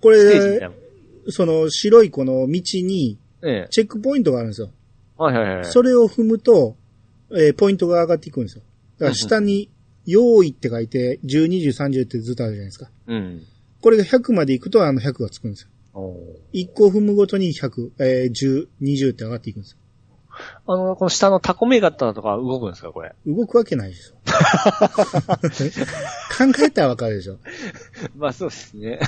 [0.00, 0.70] これ、な。
[1.28, 3.68] その白いこの道にええ。
[3.70, 4.70] チェックポイントがあるんですよ。
[5.16, 5.64] はいはいはい。
[5.66, 6.76] それを踏むと、
[7.32, 8.62] えーポイントが上がっていくんですよ。
[8.98, 9.68] だから下に、
[10.06, 12.90] 用意って書いて、10、20、30ってずっとあるじゃないですか。
[13.06, 13.42] うん。
[13.80, 15.68] これが100まで行くと、あの100がつくんですよ。
[15.94, 19.78] おー1個踏むごとに100、えー10、20って上がっていくんですよ。
[20.66, 23.14] あの、この下のタコメガタとか動くんですかこれ？
[23.26, 24.14] 動くわけないでしょ。
[24.26, 24.32] 考
[26.64, 27.38] えたらわかるでしょ。
[28.16, 29.00] まあそうですね。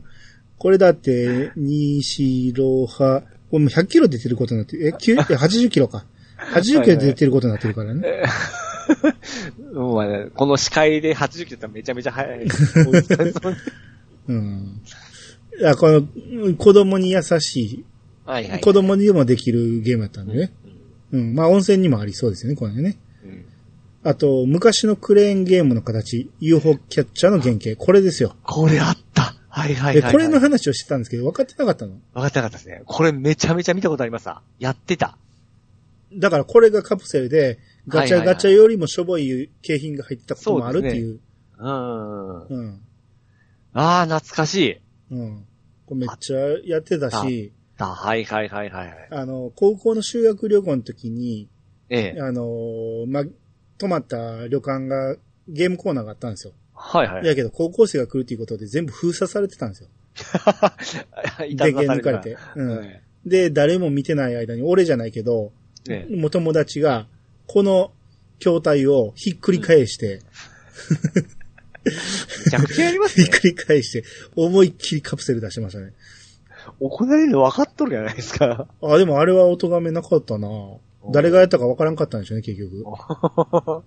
[0.58, 6.04] これだって、西ロハ、これもう100キロ出てることになってる、え、9え80キロか。
[6.38, 8.22] 80キロ出てることになってるからね。
[9.72, 12.46] もうね、この視界で80キロってめちゃめちゃ速い。
[14.28, 14.80] うん。
[15.58, 17.84] いや、この、うん子供に優しい、
[18.24, 18.60] はいはい。
[18.60, 20.52] 子供にでもできるゲームだったんでね。
[21.14, 21.34] うん。
[21.34, 22.98] まあ温泉にもありそうですよね、これね。
[23.24, 23.44] うん
[24.06, 28.36] あと、昔のクレーンゲームの形、UFO キャッチャーの原型、これですよ。
[28.42, 29.34] これあった。
[29.48, 30.12] はいはいはい、で、はい。
[30.12, 31.92] これの話をしてたんですけど、分かってなかったの？
[32.12, 32.82] 分かってなかったですね。
[32.84, 34.42] これめちゃめちゃ見たことありますわ。
[34.58, 35.16] やってた。
[36.12, 37.58] だからこれがカプセルで、
[37.88, 41.20] ガチャガチャよりもしょぼい景品が入ってたこともあるっていう。
[41.58, 42.46] うん。
[42.46, 42.80] うん。
[43.72, 44.80] ああ、懐かしい。
[45.12, 45.46] うん。
[45.86, 49.08] これめっちゃやってたし、あはいはいはいはいはい。
[49.10, 51.48] あの、高校の修学旅行の時に、
[51.88, 52.20] ええ。
[52.20, 53.24] あのーま、
[53.78, 55.16] 泊まった旅館が
[55.48, 56.52] ゲームコーナーがあったんですよ。
[56.74, 57.24] はいはい。
[57.24, 59.88] だけど高校生が来るということで全部封鎖されてたんですよ。
[61.48, 65.52] いたずらされ電源抜かれてうんえで、誰も見てない間に、俺じゃないけど、
[65.88, 67.06] ええもう友達が、
[67.46, 67.92] この
[68.38, 70.20] 筐体をひっくり返して、
[72.44, 73.38] めちゃくちゃやります ひっね。
[73.38, 74.04] くり返して、
[74.36, 75.92] 思いっきりカプセル出してましたね。
[76.88, 78.66] 行われるの分かっとるじゃないですか。
[78.82, 80.48] あ、でもあれは音がめなかったな
[81.10, 82.84] 誰がやったかわからんかったんでしょうね、結局。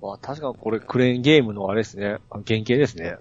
[0.00, 2.18] まあ確かこれクレーンゲームのあれですね。
[2.30, 3.16] あ原型ですね。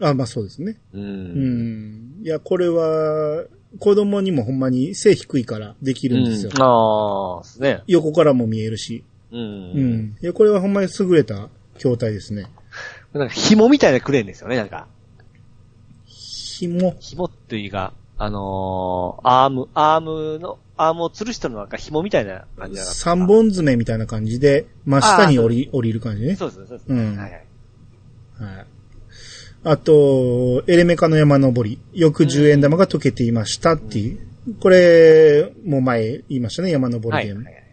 [0.00, 0.78] あ、まあそうですね。
[0.92, 0.98] う。
[0.98, 2.22] うんん。
[2.22, 3.44] いや、これは、
[3.80, 6.50] 子供にもほんまに背低いからできるんですよ。
[6.54, 7.82] うんああ、ですね。
[7.86, 9.04] 横からも見えるし。
[9.32, 9.36] う。
[9.36, 10.16] うんん。
[10.20, 12.46] いや、これはほんまに優れた筐体ですね。
[13.12, 14.86] なんか紐みたいなクレーンですよね、なんか。
[16.58, 16.96] 紐。
[17.00, 26.36] 紐っていうか、あのー、アーム、アームの、アームを吊るしたのなんか紐みたいな感じじゃなかったですか三本爪みたいな感じで、真下に降り、降りる感じね。
[26.36, 27.00] そうですね、そうですね。
[27.00, 28.56] うんはいはい。
[28.56, 28.66] はい。
[29.64, 31.80] あと、エレメカの山登り。
[31.92, 34.54] 翌10円玉が溶けていましたっていう。
[34.60, 37.24] これ、もう前言いましたね、山登はい。
[37.24, 37.44] りゲーム。
[37.44, 37.68] はいはい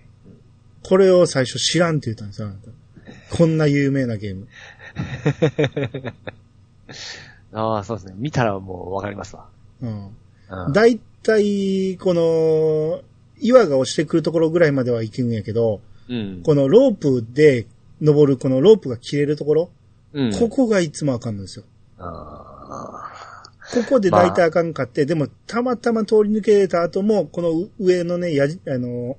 [0.88, 2.70] これを最初知らんって言ったんですよ、あなた。
[3.36, 4.48] こんな有名なゲーム。
[7.56, 8.14] ああ、そうですね。
[8.18, 9.47] 見たらもうわかりますわ。
[9.82, 10.08] うん。
[10.49, 13.01] うんだいたい、この、
[13.39, 16.41] 岩が落ちてくるところぐらいまでは行くんやけど、うん。
[16.43, 17.66] このロープで
[18.01, 19.70] 登る、このロープが切れるところ、
[20.14, 20.32] うん。
[20.34, 21.66] ここがいつもあかんのですよ。
[21.97, 23.12] あ
[23.74, 29.18] ここで大体あかんかって、でもたまたま通り抜けた後も、この上のね、やじ、あの、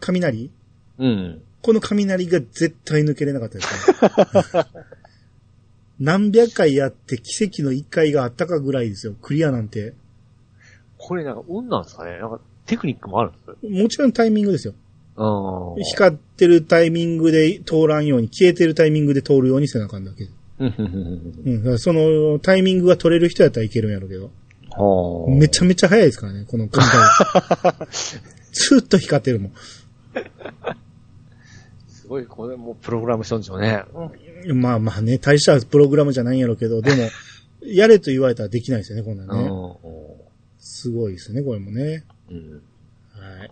[0.00, 0.50] 雷？
[0.98, 1.42] ーうん。
[1.62, 4.64] この雷が絶対抜けれなかったですね。
[6.00, 9.14] 何百回やって奇跡の一回があったかぐらいですよ。
[9.20, 9.94] クリアなんて。
[10.98, 14.74] これなんか運なんですかねなんか、テクニックもあるんですもちろんタイミングですよ。
[15.16, 15.84] うん。
[15.84, 20.28] 光ってるタイミングで通らんように、消えてるタイミングで通るようにせなあかんだけ。
[20.58, 24.30] うんそのタイミングが取れる人やったらいけるんやろうけど。
[25.26, 25.38] うん。
[25.38, 27.74] めちゃめちゃ早いですからね、この今回。
[28.52, 29.52] ずっと光ってるもん。
[31.88, 33.84] すごい、これもうプログラムしとんでしょうね。
[34.52, 37.08] まあまあね、大したプログラムじゃないんやろうけど、でも、
[37.66, 39.50] やれと言われたらできないですよね、こんなんね。
[40.58, 42.04] すごいですね、これもね。
[42.30, 42.62] うん。
[43.12, 43.50] はい。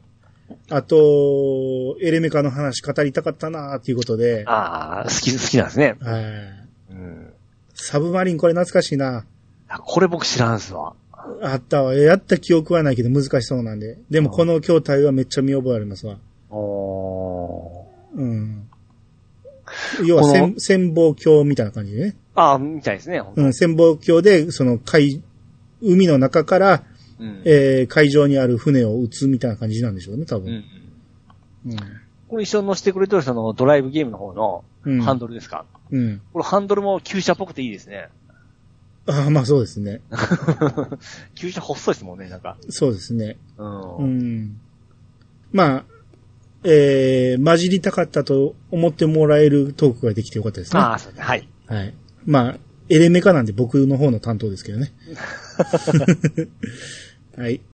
[0.68, 5.96] あと、エレメカの話語りたかったなーっていうことで、ああ、好き、好きなんですね。
[6.00, 6.24] はい。
[6.90, 7.32] うん。
[7.74, 9.24] サブマリンこれ懐かしいな。
[9.68, 10.94] あこれ僕知らんすわ。
[11.42, 11.94] あったわ。
[11.94, 13.98] やった記憶はないけど難しそうなんで。
[14.10, 16.18] でもこの筐体はめっちゃ見覚えありますわ。
[16.50, 18.68] おうん。
[20.06, 22.16] 要はこの潜潜望鏡みたいな感じでね。
[22.34, 23.22] ああ、みたいですね。
[23.36, 25.22] うん、潜望鏡で、その海、
[25.82, 26.84] 海の中から、
[27.18, 27.42] うん。
[27.44, 30.64] えー、海上にある船を撃つみたいな感じなんでしょうね、多うん分。
[31.66, 31.76] うん。
[32.28, 35.00] これ一緒に乗せてくれてるそのドライブゲームの方のうん。
[35.02, 36.20] ハンドルですか、うん。
[36.32, 38.08] これハンドルも旧車っぽくていいですね。
[39.06, 40.00] ああ、まあそうですね。
[41.34, 42.56] 旧車細いですもんね、なんか。
[42.68, 43.36] そうですね。
[43.58, 43.96] うん。
[43.98, 44.60] うん。
[45.52, 45.84] まあ、
[46.64, 50.80] えー、混じりたかったと思ってもらえるトークができてよかったですね。
[50.80, 51.26] ああ、そうですね。
[51.26, 51.48] はい。
[51.66, 51.94] はい。
[52.24, 52.56] まあ、
[52.88, 54.92] エレメカなんで僕の方の担当ですけどね。
[57.36, 57.60] はい。